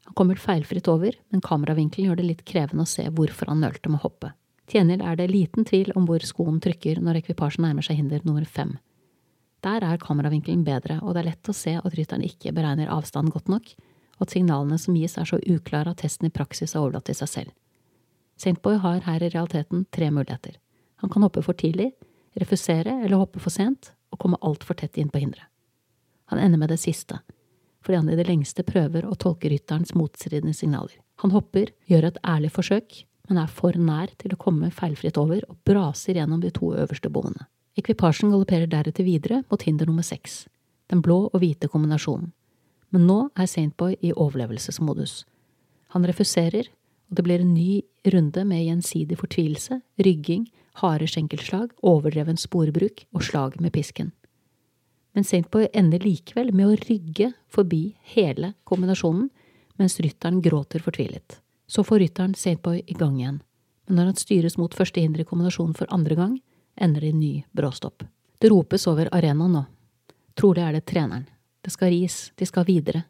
Han 0.05 0.13
kommer 0.19 0.37
feilfritt 0.37 0.89
over, 0.91 1.17
men 1.33 1.41
kameravinkelen 1.41 2.11
gjør 2.11 2.19
det 2.21 2.27
litt 2.27 2.43
krevende 2.45 2.85
å 2.85 2.91
se 2.93 3.07
hvorfor 3.09 3.49
han 3.49 3.65
nølte 3.65 3.89
med 3.89 4.03
å 4.03 4.05
hoppe. 4.05 4.35
Til 4.69 4.83
gjengjeld 4.83 5.01
er 5.01 5.17
det 5.17 5.31
liten 5.31 5.65
tvil 5.65 5.89
om 5.97 6.05
hvor 6.05 6.21
skoen 6.21 6.59
trykker 6.61 7.01
når 7.01 7.23
ekvipasjen 7.23 7.65
nærmer 7.65 7.85
seg 7.85 7.97
hinder 7.97 8.21
nummer 8.21 8.45
fem. 8.45 8.77
Der 9.65 9.81
er 9.81 9.97
kameravinkelen 9.97 10.61
bedre, 10.67 10.99
og 11.01 11.15
det 11.15 11.23
er 11.23 11.29
lett 11.31 11.49
å 11.49 11.57
se 11.57 11.73
at 11.79 11.97
rytteren 11.97 12.25
ikke 12.29 12.53
beregner 12.53 12.93
avstand 12.93 13.33
godt 13.33 13.49
nok, 13.49 13.73
og 14.23 14.29
at 14.29 14.37
signalene 14.37 14.77
som 14.79 14.95
gis 14.95 15.17
er 15.19 15.27
så 15.27 15.35
uklare 15.51 15.91
at 15.91 15.99
testen 15.99 16.29
i 16.29 16.33
praksis 16.33 16.73
er 16.73 16.79
overlatt 16.79 17.09
til 17.09 17.17
seg 17.19 17.29
selv. 17.29 17.51
Saintboy 18.39 18.77
har 18.79 19.03
her 19.03 19.19
i 19.19 19.29
realiteten 19.33 19.83
tre 19.91 20.07
muligheter. 20.15 20.55
Han 21.03 21.11
kan 21.11 21.25
hoppe 21.25 21.43
for 21.43 21.59
tidlig, 21.59 21.91
refusere 22.39 23.01
eller 23.03 23.19
hoppe 23.19 23.41
for 23.43 23.51
sent, 23.51 23.91
og 24.13 24.21
komme 24.23 24.39
altfor 24.41 24.77
tett 24.79 24.95
inn 24.97 25.09
på 25.11 25.19
hinderet. 25.19 25.49
Han 26.31 26.39
ender 26.39 26.61
med 26.61 26.71
det 26.71 26.79
siste, 26.79 27.19
fordi 27.83 27.99
han 27.99 28.09
i 28.09 28.15
det 28.15 28.29
lengste 28.29 28.63
prøver 28.63 29.03
å 29.05 29.17
tolke 29.19 29.51
rytterens 29.51 29.91
motstridende 29.97 30.55
signaler. 30.55 30.95
Han 31.19 31.33
hopper, 31.35 31.73
gjør 31.91 32.07
et 32.07 32.21
ærlig 32.23 32.53
forsøk, 32.55 33.03
men 33.27 33.41
er 33.41 33.51
for 33.51 33.75
nær 33.75 34.13
til 34.21 34.33
å 34.33 34.39
komme 34.39 34.71
feilfritt 34.71 35.19
over 35.19 35.43
og 35.49 35.59
braser 35.67 36.15
gjennom 36.15 36.39
de 36.43 36.53
to 36.55 36.71
øverste 36.71 37.11
bommene. 37.11 37.49
Ekvipasjen 37.75 38.31
galopperer 38.31 38.71
deretter 38.71 39.03
videre 39.03 39.41
mot 39.49 39.67
hinder 39.67 39.89
nummer 39.89 40.05
seks, 40.07 40.45
den 40.87 41.03
blå 41.03 41.25
og 41.27 41.43
hvite 41.43 41.67
kombinasjonen. 41.67 42.31
Men 42.93 43.07
nå 43.09 43.19
er 43.33 43.49
Saintboy 43.49 43.95
i 44.05 44.13
overlevelsesmodus. 44.13 45.23
Han 45.95 46.05
refuserer, 46.05 46.69
og 47.09 47.17
det 47.17 47.25
blir 47.25 47.41
en 47.41 47.53
ny 47.55 47.81
runde 48.13 48.43
med 48.45 48.65
gjensidig 48.65 49.17
fortvilelse, 49.17 49.79
rygging, 50.05 50.45
harde 50.81 51.07
skjenkelslag, 51.09 51.73
overdreven 51.85 52.37
sporbruk 52.37 53.05
og 53.13 53.25
slag 53.25 53.57
med 53.61 53.73
pisken. 53.73 54.11
Men 55.13 55.25
Saintboy 55.25 55.67
ender 55.77 56.01
likevel 56.01 56.49
med 56.53 56.69
å 56.69 56.77
rygge 56.87 57.31
forbi 57.53 57.95
hele 58.15 58.53
kombinasjonen, 58.69 59.29
mens 59.77 59.99
rytteren 60.01 60.41
gråter 60.41 60.81
fortvilet. 60.81 61.39
Så 61.69 61.85
får 61.85 62.01
rytteren 62.01 62.33
Saintboy 62.37 62.81
i 62.85 62.97
gang 62.97 63.19
igjen, 63.19 63.41
men 63.87 63.99
når 63.99 64.11
han 64.11 64.21
styres 64.21 64.57
mot 64.57 64.73
første 64.73 65.01
hinder 65.01 65.21
i 65.21 65.27
kombinasjonen 65.27 65.75
for 65.77 65.89
andre 65.93 66.17
gang, 66.17 66.35
ender 66.81 67.05
det 67.05 67.13
i 67.13 67.17
ny 67.17 67.33
bråstopp. 67.53 68.05
Det 68.41 68.49
ropes 68.51 68.87
over 68.89 69.09
arenaen 69.13 69.57
nå. 69.57 69.63
Trolig 70.37 70.63
er 70.65 70.77
det 70.77 70.85
treneren. 70.89 71.27
Det 71.63 71.71
skal 71.71 71.93
ris, 71.93 72.31
de 72.35 72.45
skal 72.45 72.67
videre. 72.67 73.05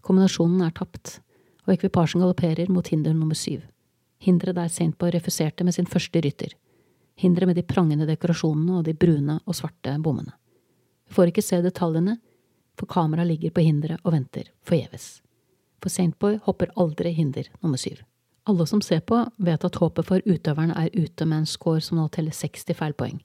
Kombinasjonen 0.00 0.62
er 0.64 0.72
tapt, 0.72 1.18
og 1.66 1.74
ekvipasjen 1.74 2.22
galopperer 2.22 2.70
mot 2.72 2.88
hinder 2.88 3.12
nummer 3.12 3.36
syv. 3.36 3.60
Hinderet 4.24 4.56
der 4.56 4.72
Saintboy 4.72 5.12
refuserte 5.12 5.64
med 5.64 5.76
sin 5.76 5.86
første 5.86 6.22
rytter. 6.24 6.54
Hinderet 7.20 7.50
med 7.50 7.58
de 7.58 7.66
prangende 7.66 8.06
dekorasjonene 8.08 8.78
og 8.78 8.86
de 8.86 8.94
brune 8.94 9.38
og 9.44 9.56
svarte 9.58 9.98
bommene. 10.02 10.32
Vi 11.08 11.14
får 11.14 11.30
ikke 11.30 11.44
se 11.44 11.60
detaljene, 11.62 12.16
for 12.78 12.86
kameraet 12.86 13.28
ligger 13.28 13.52
på 13.52 13.64
hinderet 13.66 14.00
og 14.04 14.14
venter 14.14 14.48
forgjeves. 14.64 15.18
For 15.82 15.92
Saintboy 15.92 16.38
hopper 16.46 16.72
aldri 16.76 17.12
hinder 17.12 17.50
nummer 17.60 17.78
syv. 17.78 18.00
Alle 18.48 18.64
som 18.66 18.80
ser 18.80 19.02
på, 19.04 19.20
vet 19.36 19.64
at 19.64 19.76
håpet 19.76 20.08
for 20.08 20.24
utøveren 20.24 20.72
er 20.72 20.88
ute 20.96 21.26
med 21.26 21.42
en 21.42 21.50
score 21.50 21.82
som 21.84 21.98
nå 22.00 22.06
teller 22.14 22.32
60 22.32 22.72
feilpoeng. 22.78 23.18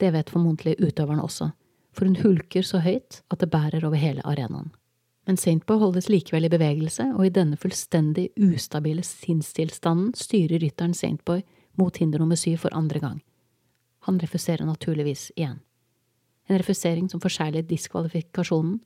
Det 0.00 0.12
vet 0.12 0.32
formodentlig 0.32 0.76
utøverne 0.80 1.24
også, 1.24 1.50
for 1.92 2.06
hun 2.06 2.18
hulker 2.22 2.66
så 2.66 2.82
høyt 2.84 3.22
at 3.30 3.40
det 3.42 3.50
bærer 3.50 3.84
over 3.86 3.98
hele 4.00 4.24
arenaen. 4.26 4.70
Men 5.28 5.36
Saintboy 5.36 5.78
holdes 5.78 6.08
likevel 6.08 6.48
i 6.48 6.52
bevegelse, 6.52 7.04
og 7.14 7.26
i 7.26 7.32
denne 7.34 7.58
fullstendig 7.60 8.30
ustabile 8.40 9.04
sinnstilstanden 9.06 10.14
styrer 10.18 10.62
rytteren 10.62 10.94
Saintboy 10.96 11.42
mot 11.78 11.96
hinder 12.00 12.22
nummer 12.22 12.38
syv 12.40 12.64
for 12.64 12.74
andre 12.74 13.02
gang. 13.02 13.18
Han 14.08 14.18
refuserer 14.18 14.64
naturligvis 14.66 15.28
igjen. 15.36 15.60
En 16.48 16.58
refusering 16.58 17.10
som 17.10 17.20
forsegler 17.22 17.66
diskvalifikasjonen, 17.68 18.80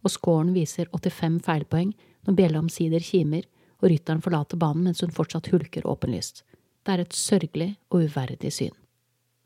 og 0.00 0.12
scoren 0.14 0.54
viser 0.56 0.88
85 0.94 1.42
feilpoeng 1.44 1.90
når 2.24 2.36
bjella 2.38 2.62
omsider 2.62 3.02
kimer 3.04 3.44
og 3.80 3.90
rytteren 3.90 4.22
forlater 4.24 4.60
banen 4.60 4.86
mens 4.88 5.02
hun 5.04 5.12
fortsatt 5.12 5.50
hulker 5.52 5.86
åpenlyst. 5.88 6.44
Det 6.84 6.94
er 6.94 7.02
et 7.04 7.16
sørgelig 7.16 7.74
og 7.90 8.06
uverdig 8.06 8.52
syn. 8.54 8.76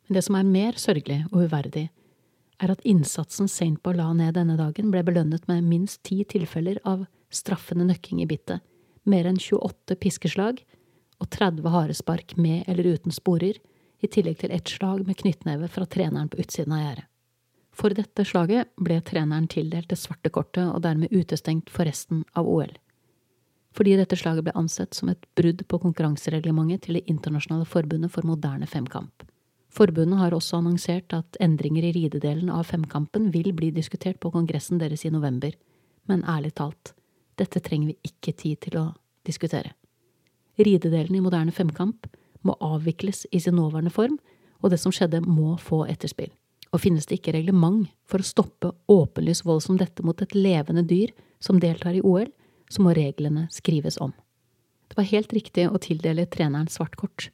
Men 0.06 0.18
det 0.18 0.24
som 0.26 0.36
er 0.38 0.46
mer 0.46 0.78
sørgelig 0.78 1.24
og 1.32 1.46
uverdig, 1.48 1.88
er 2.62 2.72
at 2.74 2.84
innsatsen 2.86 3.48
Saintboy 3.50 3.96
la 3.98 4.12
ned 4.16 4.36
denne 4.36 4.56
dagen, 4.58 4.90
ble 4.92 5.02
belønnet 5.06 5.48
med 5.50 5.66
minst 5.66 6.02
ti 6.06 6.22
tilfeller 6.28 6.80
av 6.84 7.06
straffende 7.34 7.86
nøkking 7.88 8.22
i 8.22 8.28
bittet, 8.30 8.62
mer 9.04 9.26
enn 9.28 9.40
28 9.40 9.98
piskeslag 10.00 10.62
og 11.22 11.30
30 11.34 11.66
harespark 11.74 12.36
med 12.36 12.68
eller 12.70 12.94
uten 12.94 13.14
sporer, 13.14 13.58
i 14.04 14.08
tillegg 14.10 14.42
til 14.42 14.52
ett 14.52 14.68
slag 14.68 15.06
med 15.06 15.16
knyttneve 15.16 15.68
fra 15.72 15.86
treneren 15.88 16.28
på 16.28 16.42
utsiden 16.42 16.74
av 16.76 16.82
gjerdet. 16.82 17.10
For 17.74 17.94
dette 17.96 18.24
slaget 18.28 18.70
ble 18.78 19.00
treneren 19.02 19.48
tildelt 19.50 19.88
det 19.90 19.98
svarte 19.98 20.30
kortet 20.30 20.68
og 20.68 20.82
dermed 20.84 21.10
utestengt 21.10 21.72
for 21.72 21.88
resten 21.88 22.22
av 22.38 22.46
OL. 22.46 22.70
Fordi 23.74 23.96
dette 23.98 24.18
slaget 24.18 24.46
ble 24.46 24.54
ansett 24.54 24.94
som 24.94 25.10
et 25.10 25.24
brudd 25.34 25.64
på 25.66 25.80
konkurransereglementet 25.82 26.86
til 26.86 27.00
Det 27.00 27.08
internasjonale 27.10 27.66
forbundet 27.66 28.12
for 28.14 28.26
moderne 28.26 28.68
femkamp. 28.70 29.26
Forbundet 29.74 30.20
har 30.20 30.34
også 30.36 30.60
annonsert 30.60 31.12
at 31.16 31.38
endringer 31.42 31.88
i 31.88 31.94
ridedelen 31.96 32.50
av 32.54 32.68
femkampen 32.68 33.32
vil 33.34 33.50
bli 33.56 33.72
diskutert 33.74 34.20
på 34.22 34.30
kongressen 34.30 34.78
deres 34.78 35.02
i 35.02 35.10
november, 35.10 35.50
men 36.06 36.22
ærlig 36.30 36.52
talt, 36.60 36.92
dette 37.40 37.58
trenger 37.64 37.90
vi 37.90 38.12
ikke 38.12 38.36
tid 38.38 38.60
til 38.68 38.78
å 38.78 38.84
diskutere. 39.26 39.72
Ridedelen 40.62 41.18
i 41.18 41.24
moderne 41.24 41.54
femkamp 41.54 42.06
må 42.46 42.54
avvikles 42.62 43.24
i 43.34 43.40
sin 43.42 43.58
nåværende 43.58 43.90
form, 43.90 44.20
og 44.62 44.70
det 44.70 44.78
som 44.78 44.94
skjedde 44.94 45.24
må 45.26 45.56
få 45.58 45.82
etterspill. 45.90 46.30
Og 46.70 46.82
finnes 46.82 47.06
det 47.10 47.18
ikke 47.18 47.34
reglement 47.34 47.88
for 48.06 48.22
å 48.22 48.26
stoppe 48.26 48.70
åpenlys 48.90 49.42
vold 49.46 49.64
som 49.66 49.78
dette 49.80 50.06
mot 50.06 50.22
et 50.22 50.34
levende 50.38 50.84
dyr 50.86 51.10
som 51.42 51.58
deltar 51.62 51.98
i 51.98 52.02
OL, 52.04 52.30
så 52.70 52.82
må 52.82 52.94
reglene 52.94 53.48
skrives 53.52 53.98
om. 54.02 54.14
Det 54.88 54.98
var 55.00 55.10
helt 55.10 55.34
riktig 55.34 55.66
å 55.66 55.80
tildele 55.82 56.26
treneren 56.30 56.70
svart 56.70 56.94
kort, 57.00 57.28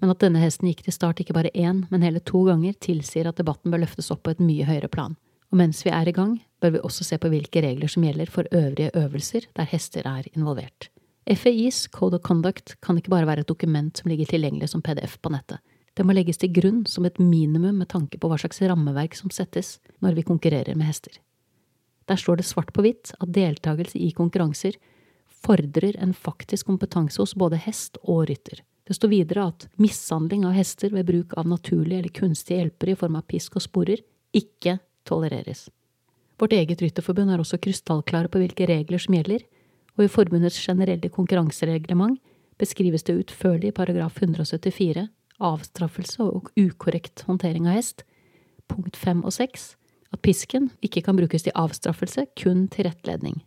men 0.00 0.12
at 0.12 0.20
denne 0.20 0.42
hesten 0.42 0.68
gikk 0.68 0.82
til 0.86 0.94
start 0.94 1.20
ikke 1.22 1.36
bare 1.36 1.52
én, 1.54 1.84
men 1.90 2.04
hele 2.04 2.20
to 2.20 2.42
ganger, 2.48 2.76
tilsier 2.80 3.28
at 3.28 3.38
debatten 3.40 3.72
bør 3.72 3.84
løftes 3.84 4.10
opp 4.12 4.24
på 4.26 4.34
et 4.34 4.42
mye 4.42 4.66
høyere 4.68 4.90
plan. 4.92 5.16
Og 5.52 5.60
mens 5.60 5.80
vi 5.86 5.92
er 5.94 6.08
i 6.08 6.14
gang, 6.14 6.36
bør 6.60 6.74
vi 6.74 6.82
også 6.84 7.06
se 7.06 7.18
på 7.22 7.30
hvilke 7.32 7.62
regler 7.62 7.90
som 7.90 8.04
gjelder 8.04 8.30
for 8.32 8.48
øvrige 8.50 8.92
øvelser 8.98 9.46
der 9.56 9.70
hester 9.70 10.08
er 10.08 10.26
involvert. 10.34 10.90
FAIs 11.26 11.86
Code 11.90 12.18
of 12.18 12.22
Conduct 12.22 12.76
kan 12.82 12.98
ikke 12.98 13.10
bare 13.10 13.26
være 13.26 13.42
et 13.42 13.48
dokument 13.48 13.98
som 13.98 14.10
ligger 14.10 14.28
tilgjengelig 14.30 14.68
som 14.70 14.82
PDF 14.82 15.16
på 15.22 15.32
nettet. 15.34 15.58
Det 15.96 16.04
må 16.04 16.12
legges 16.12 16.38
til 16.38 16.52
grunn 16.52 16.84
som 16.86 17.06
et 17.08 17.18
minimum 17.18 17.80
med 17.80 17.88
tanke 17.88 18.18
på 18.20 18.28
hva 18.28 18.36
slags 18.38 18.60
rammeverk 18.62 19.16
som 19.16 19.32
settes 19.32 19.78
når 20.04 20.18
vi 20.18 20.26
konkurrerer 20.28 20.76
med 20.76 20.90
hester. 20.90 21.16
Der 22.06 22.20
står 22.20 22.38
det 22.38 22.46
svart 22.46 22.70
på 22.76 22.84
hvitt 22.84 23.14
at 23.16 23.32
deltakelse 23.34 23.98
i 23.98 24.12
konkurranser 24.14 24.76
fordrer 25.46 25.96
en 26.02 26.12
faktisk 26.14 26.68
kompetanse 26.68 27.18
hos 27.22 27.34
både 27.34 27.58
hest 27.64 27.98
og 28.04 28.28
rytter. 28.30 28.60
Det 28.86 28.94
står 28.94 29.10
videre 29.10 29.48
at 29.50 29.66
mishandling 29.82 30.44
av 30.46 30.54
hester 30.54 30.92
ved 30.94 31.08
bruk 31.08 31.34
av 31.38 31.48
naturlige 31.50 31.98
eller 31.98 32.14
kunstige 32.14 32.60
hjelpere 32.60 32.94
i 32.94 33.00
form 33.00 33.18
av 33.18 33.26
pisk 33.26 33.58
og 33.58 33.64
sporer 33.64 34.04
ikke 34.36 34.78
tolereres. 35.08 35.66
Vårt 36.38 36.54
eget 36.54 36.82
rytterforbund 36.84 37.32
er 37.32 37.42
også 37.42 37.58
krystallklare 37.62 38.30
på 38.30 38.42
hvilke 38.42 38.68
regler 38.68 39.02
som 39.02 39.16
gjelder, 39.16 39.42
og 39.96 40.04
i 40.04 40.12
forbundets 40.12 40.60
generelle 40.60 41.10
konkurransereglement 41.10 42.20
beskrives 42.60 43.06
det 43.08 43.16
utførlig 43.24 43.72
i 43.72 43.76
paragraf 43.76 44.20
174 44.22 45.08
avstraffelse 45.42 46.24
og 46.24 46.50
ukorrekt 46.56 47.24
håndtering 47.26 47.66
av 47.68 47.78
hest, 47.78 48.04
punkt 48.70 48.96
fem 48.98 49.22
og 49.24 49.34
seks, 49.36 49.74
at 50.14 50.22
pisken 50.24 50.70
ikke 50.84 51.02
kan 51.06 51.18
brukes 51.18 51.44
til 51.44 51.56
avstraffelse, 51.58 52.26
kun 52.38 52.66
til 52.72 52.88
rettledning, 52.88 53.42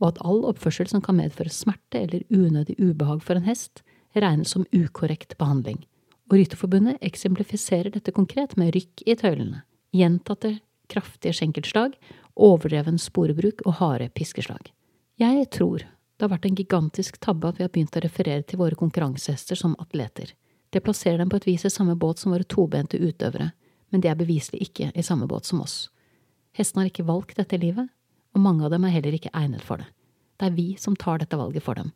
og 0.00 0.12
at 0.12 0.22
all 0.26 0.42
oppførsel 0.48 0.88
som 0.90 1.02
kan 1.04 1.18
medføre 1.18 1.52
smerte 1.52 2.02
eller 2.02 2.26
unødig 2.32 2.78
ubehag 2.80 3.22
for 3.22 3.38
en 3.38 3.46
hest, 3.46 3.84
regnes 4.20 4.52
som 4.52 4.66
ukorrekt 4.72 5.36
behandling, 5.38 5.80
og 6.30 6.38
Rytterforbundet 6.38 7.00
eksemplifiserer 7.04 7.92
dette 7.94 8.12
konkret 8.12 8.56
med 8.60 8.74
rykk 8.76 9.04
i 9.06 9.16
tøylene, 9.18 9.62
gjentatte 9.92 10.58
kraftige 10.92 11.36
skjenkelslag, 11.36 11.96
overdreven 12.36 12.98
sporebruk 13.00 13.64
og 13.66 13.78
harde 13.80 14.08
piskeslag. 14.16 14.72
Jeg 15.20 15.48
tror 15.52 15.84
det 15.84 16.24
har 16.24 16.32
vært 16.32 16.46
en 16.48 16.56
gigantisk 16.56 17.18
tabbe 17.20 17.48
at 17.48 17.58
vi 17.58 17.66
har 17.66 17.72
begynt 17.72 17.96
å 17.98 18.04
referere 18.04 18.44
til 18.46 18.60
våre 18.60 18.78
konkurransehester 18.78 19.58
som 19.58 19.76
atleter. 19.82 20.32
Det 20.72 20.80
plasserer 20.84 21.18
dem 21.20 21.32
på 21.32 21.40
et 21.40 21.48
vis 21.48 21.66
i 21.68 21.72
samme 21.72 21.96
båt 21.98 22.22
som 22.22 22.32
våre 22.32 22.48
tobente 22.48 23.00
utøvere, 23.00 23.50
men 23.92 24.00
de 24.00 24.08
er 24.08 24.16
beviselig 24.16 24.62
ikke 24.68 24.92
i 24.96 25.04
samme 25.04 25.26
båt 25.28 25.48
som 25.48 25.60
oss. 25.60 25.90
Hestene 26.56 26.84
har 26.84 26.92
ikke 26.92 27.08
valgt 27.08 27.36
dette 27.36 27.58
livet, 27.60 27.90
og 28.32 28.40
mange 28.40 28.64
av 28.64 28.72
dem 28.72 28.86
er 28.88 28.94
heller 28.94 29.16
ikke 29.16 29.32
egnet 29.36 29.64
for 29.64 29.82
det. 29.82 29.88
Det 30.40 30.48
er 30.48 30.56
vi 30.56 30.68
som 30.80 30.96
tar 30.96 31.20
dette 31.20 31.36
valget 31.36 31.64
for 31.64 31.76
dem, 31.76 31.92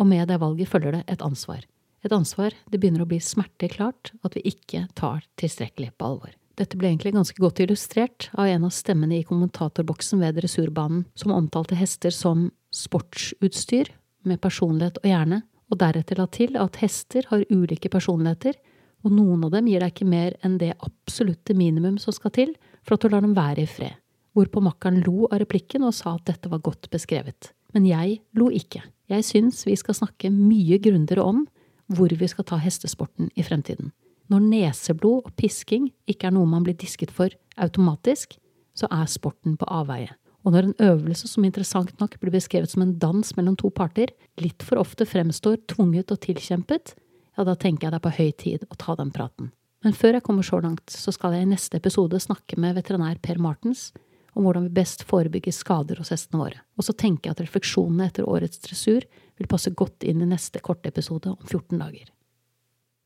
og 0.00 0.08
med 0.08 0.30
det 0.30 0.40
valget 0.40 0.70
følger 0.70 0.96
det 0.96 1.04
et 1.12 1.22
ansvar. 1.22 1.66
Et 2.00 2.12
ansvar 2.12 2.56
det 2.72 2.80
begynner 2.80 3.04
å 3.04 3.08
bli 3.10 3.20
smertelig 3.20 3.74
klart 3.76 4.12
at 4.24 4.36
vi 4.36 4.46
ikke 4.48 4.86
tar 4.96 5.26
tilstrekkelig 5.40 5.92
på 6.00 6.08
alvor. 6.08 6.32
Dette 6.60 6.76
ble 6.76 6.90
egentlig 6.90 7.14
ganske 7.14 7.40
godt 7.40 7.60
illustrert 7.64 8.28
av 8.36 8.48
en 8.48 8.66
av 8.68 8.72
stemmene 8.74 9.20
i 9.20 9.26
kommentatorboksen 9.28 10.20
ved 10.20 10.36
dressurbanen, 10.40 11.06
som 11.14 11.32
omtalte 11.32 11.78
hester 11.78 12.12
som 12.12 12.48
sportsutstyr 12.74 13.92
med 14.28 14.40
personlighet 14.44 15.00
og 15.00 15.08
hjerne, 15.08 15.40
og 15.70 15.78
deretter 15.80 16.18
la 16.18 16.26
til 16.28 16.58
at 16.60 16.80
hester 16.82 17.28
har 17.30 17.46
ulike 17.48 17.88
personligheter, 17.92 18.58
og 19.06 19.14
noen 19.14 19.46
av 19.46 19.54
dem 19.54 19.70
gir 19.70 19.80
deg 19.80 19.94
ikke 19.94 20.08
mer 20.10 20.36
enn 20.44 20.58
det 20.60 20.74
absolutte 20.84 21.56
minimum 21.56 21.96
som 22.02 22.12
skal 22.12 22.34
til 22.36 22.52
for 22.82 22.96
at 22.96 23.04
du 23.04 23.12
lar 23.12 23.24
dem 23.24 23.36
være 23.38 23.64
i 23.64 23.70
fred, 23.70 23.96
hvorpå 24.36 24.60
makkeren 24.64 25.00
lo 25.06 25.30
av 25.30 25.40
replikken 25.40 25.86
og 25.86 25.96
sa 25.96 26.18
at 26.18 26.26
dette 26.28 26.52
var 26.52 26.60
godt 26.66 26.90
beskrevet. 26.92 27.54
Men 27.74 27.86
jeg 27.86 28.20
lo 28.36 28.50
ikke. 28.50 28.82
Jeg 29.10 29.26
syns 29.26 29.64
vi 29.66 29.76
skal 29.78 29.96
snakke 29.96 30.30
mye 30.32 30.78
grundigere 30.82 31.26
om 31.26 31.44
hvor 31.90 32.12
vi 32.14 32.28
skal 32.30 32.46
ta 32.46 32.58
hestesporten 32.62 33.30
i 33.34 33.42
fremtiden. 33.46 33.90
Når 34.30 34.46
neseblod 34.46 35.26
og 35.26 35.34
pisking 35.38 35.88
ikke 36.10 36.28
er 36.28 36.34
noe 36.36 36.46
man 36.46 36.62
blir 36.66 36.78
disket 36.78 37.10
for 37.10 37.34
automatisk, 37.58 38.36
så 38.78 38.86
er 38.94 39.10
sporten 39.10 39.56
på 39.58 39.66
avveie. 39.66 40.12
Og 40.46 40.54
når 40.54 40.68
en 40.68 40.76
øvelse 40.86 41.28
som 41.28 41.44
interessant 41.44 41.92
nok 42.00 42.14
blir 42.22 42.32
beskrevet 42.32 42.70
som 42.70 42.84
en 42.84 42.94
dans 43.02 43.34
mellom 43.36 43.56
to 43.60 43.68
parter, 43.74 44.12
litt 44.40 44.62
for 44.64 44.80
ofte 44.80 45.04
fremstår 45.04 45.58
tvunget 45.68 46.14
og 46.14 46.22
tilkjempet, 46.24 46.94
ja, 47.36 47.44
da 47.44 47.56
tenker 47.58 47.88
jeg 47.88 47.92
det 47.92 47.98
er 47.98 48.06
på 48.06 48.16
høy 48.16 48.30
tid 48.38 48.68
å 48.70 48.78
ta 48.78 48.96
den 48.96 49.10
praten. 49.12 49.50
Men 49.84 49.96
før 49.96 50.16
jeg 50.16 50.24
kommer 50.24 50.46
så 50.46 50.60
langt, 50.62 50.86
så 50.92 51.12
skal 51.12 51.34
jeg 51.34 51.46
i 51.46 51.50
neste 51.50 51.80
episode 51.80 52.20
snakke 52.20 52.58
med 52.60 52.76
veterinær 52.78 53.20
Per 53.24 53.40
Martens 53.40 53.90
om 54.34 54.46
hvordan 54.46 54.68
vi 54.68 54.76
best 54.80 55.02
forebygger 55.08 55.54
skader 55.54 56.00
hos 56.00 56.12
hestene 56.14 56.40
våre. 56.42 56.62
Og 56.78 56.86
så 56.86 56.94
tenker 56.94 57.28
jeg 57.28 57.36
at 57.36 57.42
refleksjonene 57.44 58.08
etter 58.10 58.28
årets 58.28 58.62
dressur 58.64 59.06
vil 59.40 59.50
passe 59.50 59.72
godt 59.76 60.06
inn 60.06 60.22
i 60.22 60.28
neste 60.30 60.62
korte 60.64 60.90
episode 60.92 61.32
om 61.32 61.40
14 61.46 61.80
dager. 61.80 62.10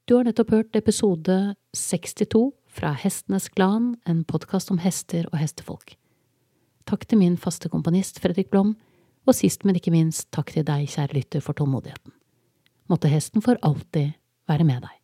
Du 0.04 0.18
har 0.18 0.26
nettopp 0.26 0.50
hørt 0.52 0.76
episode 0.76 1.54
62 1.72 2.50
fra 2.68 2.92
Hestenes 2.98 3.48
Klan, 3.48 3.94
en 4.04 4.24
podkast 4.28 4.72
om 4.74 4.82
hester 4.84 5.24
og 5.32 5.38
hestefolk. 5.40 5.94
Takk 6.84 7.06
til 7.08 7.22
min 7.22 7.38
faste 7.40 7.70
komponist 7.72 8.20
Fredrik 8.20 8.50
Blom, 8.52 8.74
og 9.24 9.38
sist, 9.38 9.64
men 9.64 9.78
ikke 9.78 9.94
minst, 9.94 10.28
takk 10.36 10.52
til 10.52 10.66
deg, 10.68 10.84
kjære 10.92 11.16
lytter, 11.16 11.40
for 11.40 11.56
tålmodigheten. 11.56 12.12
Måtte 12.92 13.08
hesten 13.08 13.40
for 13.40 13.56
alltid 13.64 14.12
være 14.50 14.68
med 14.68 14.84
deg. 14.84 15.03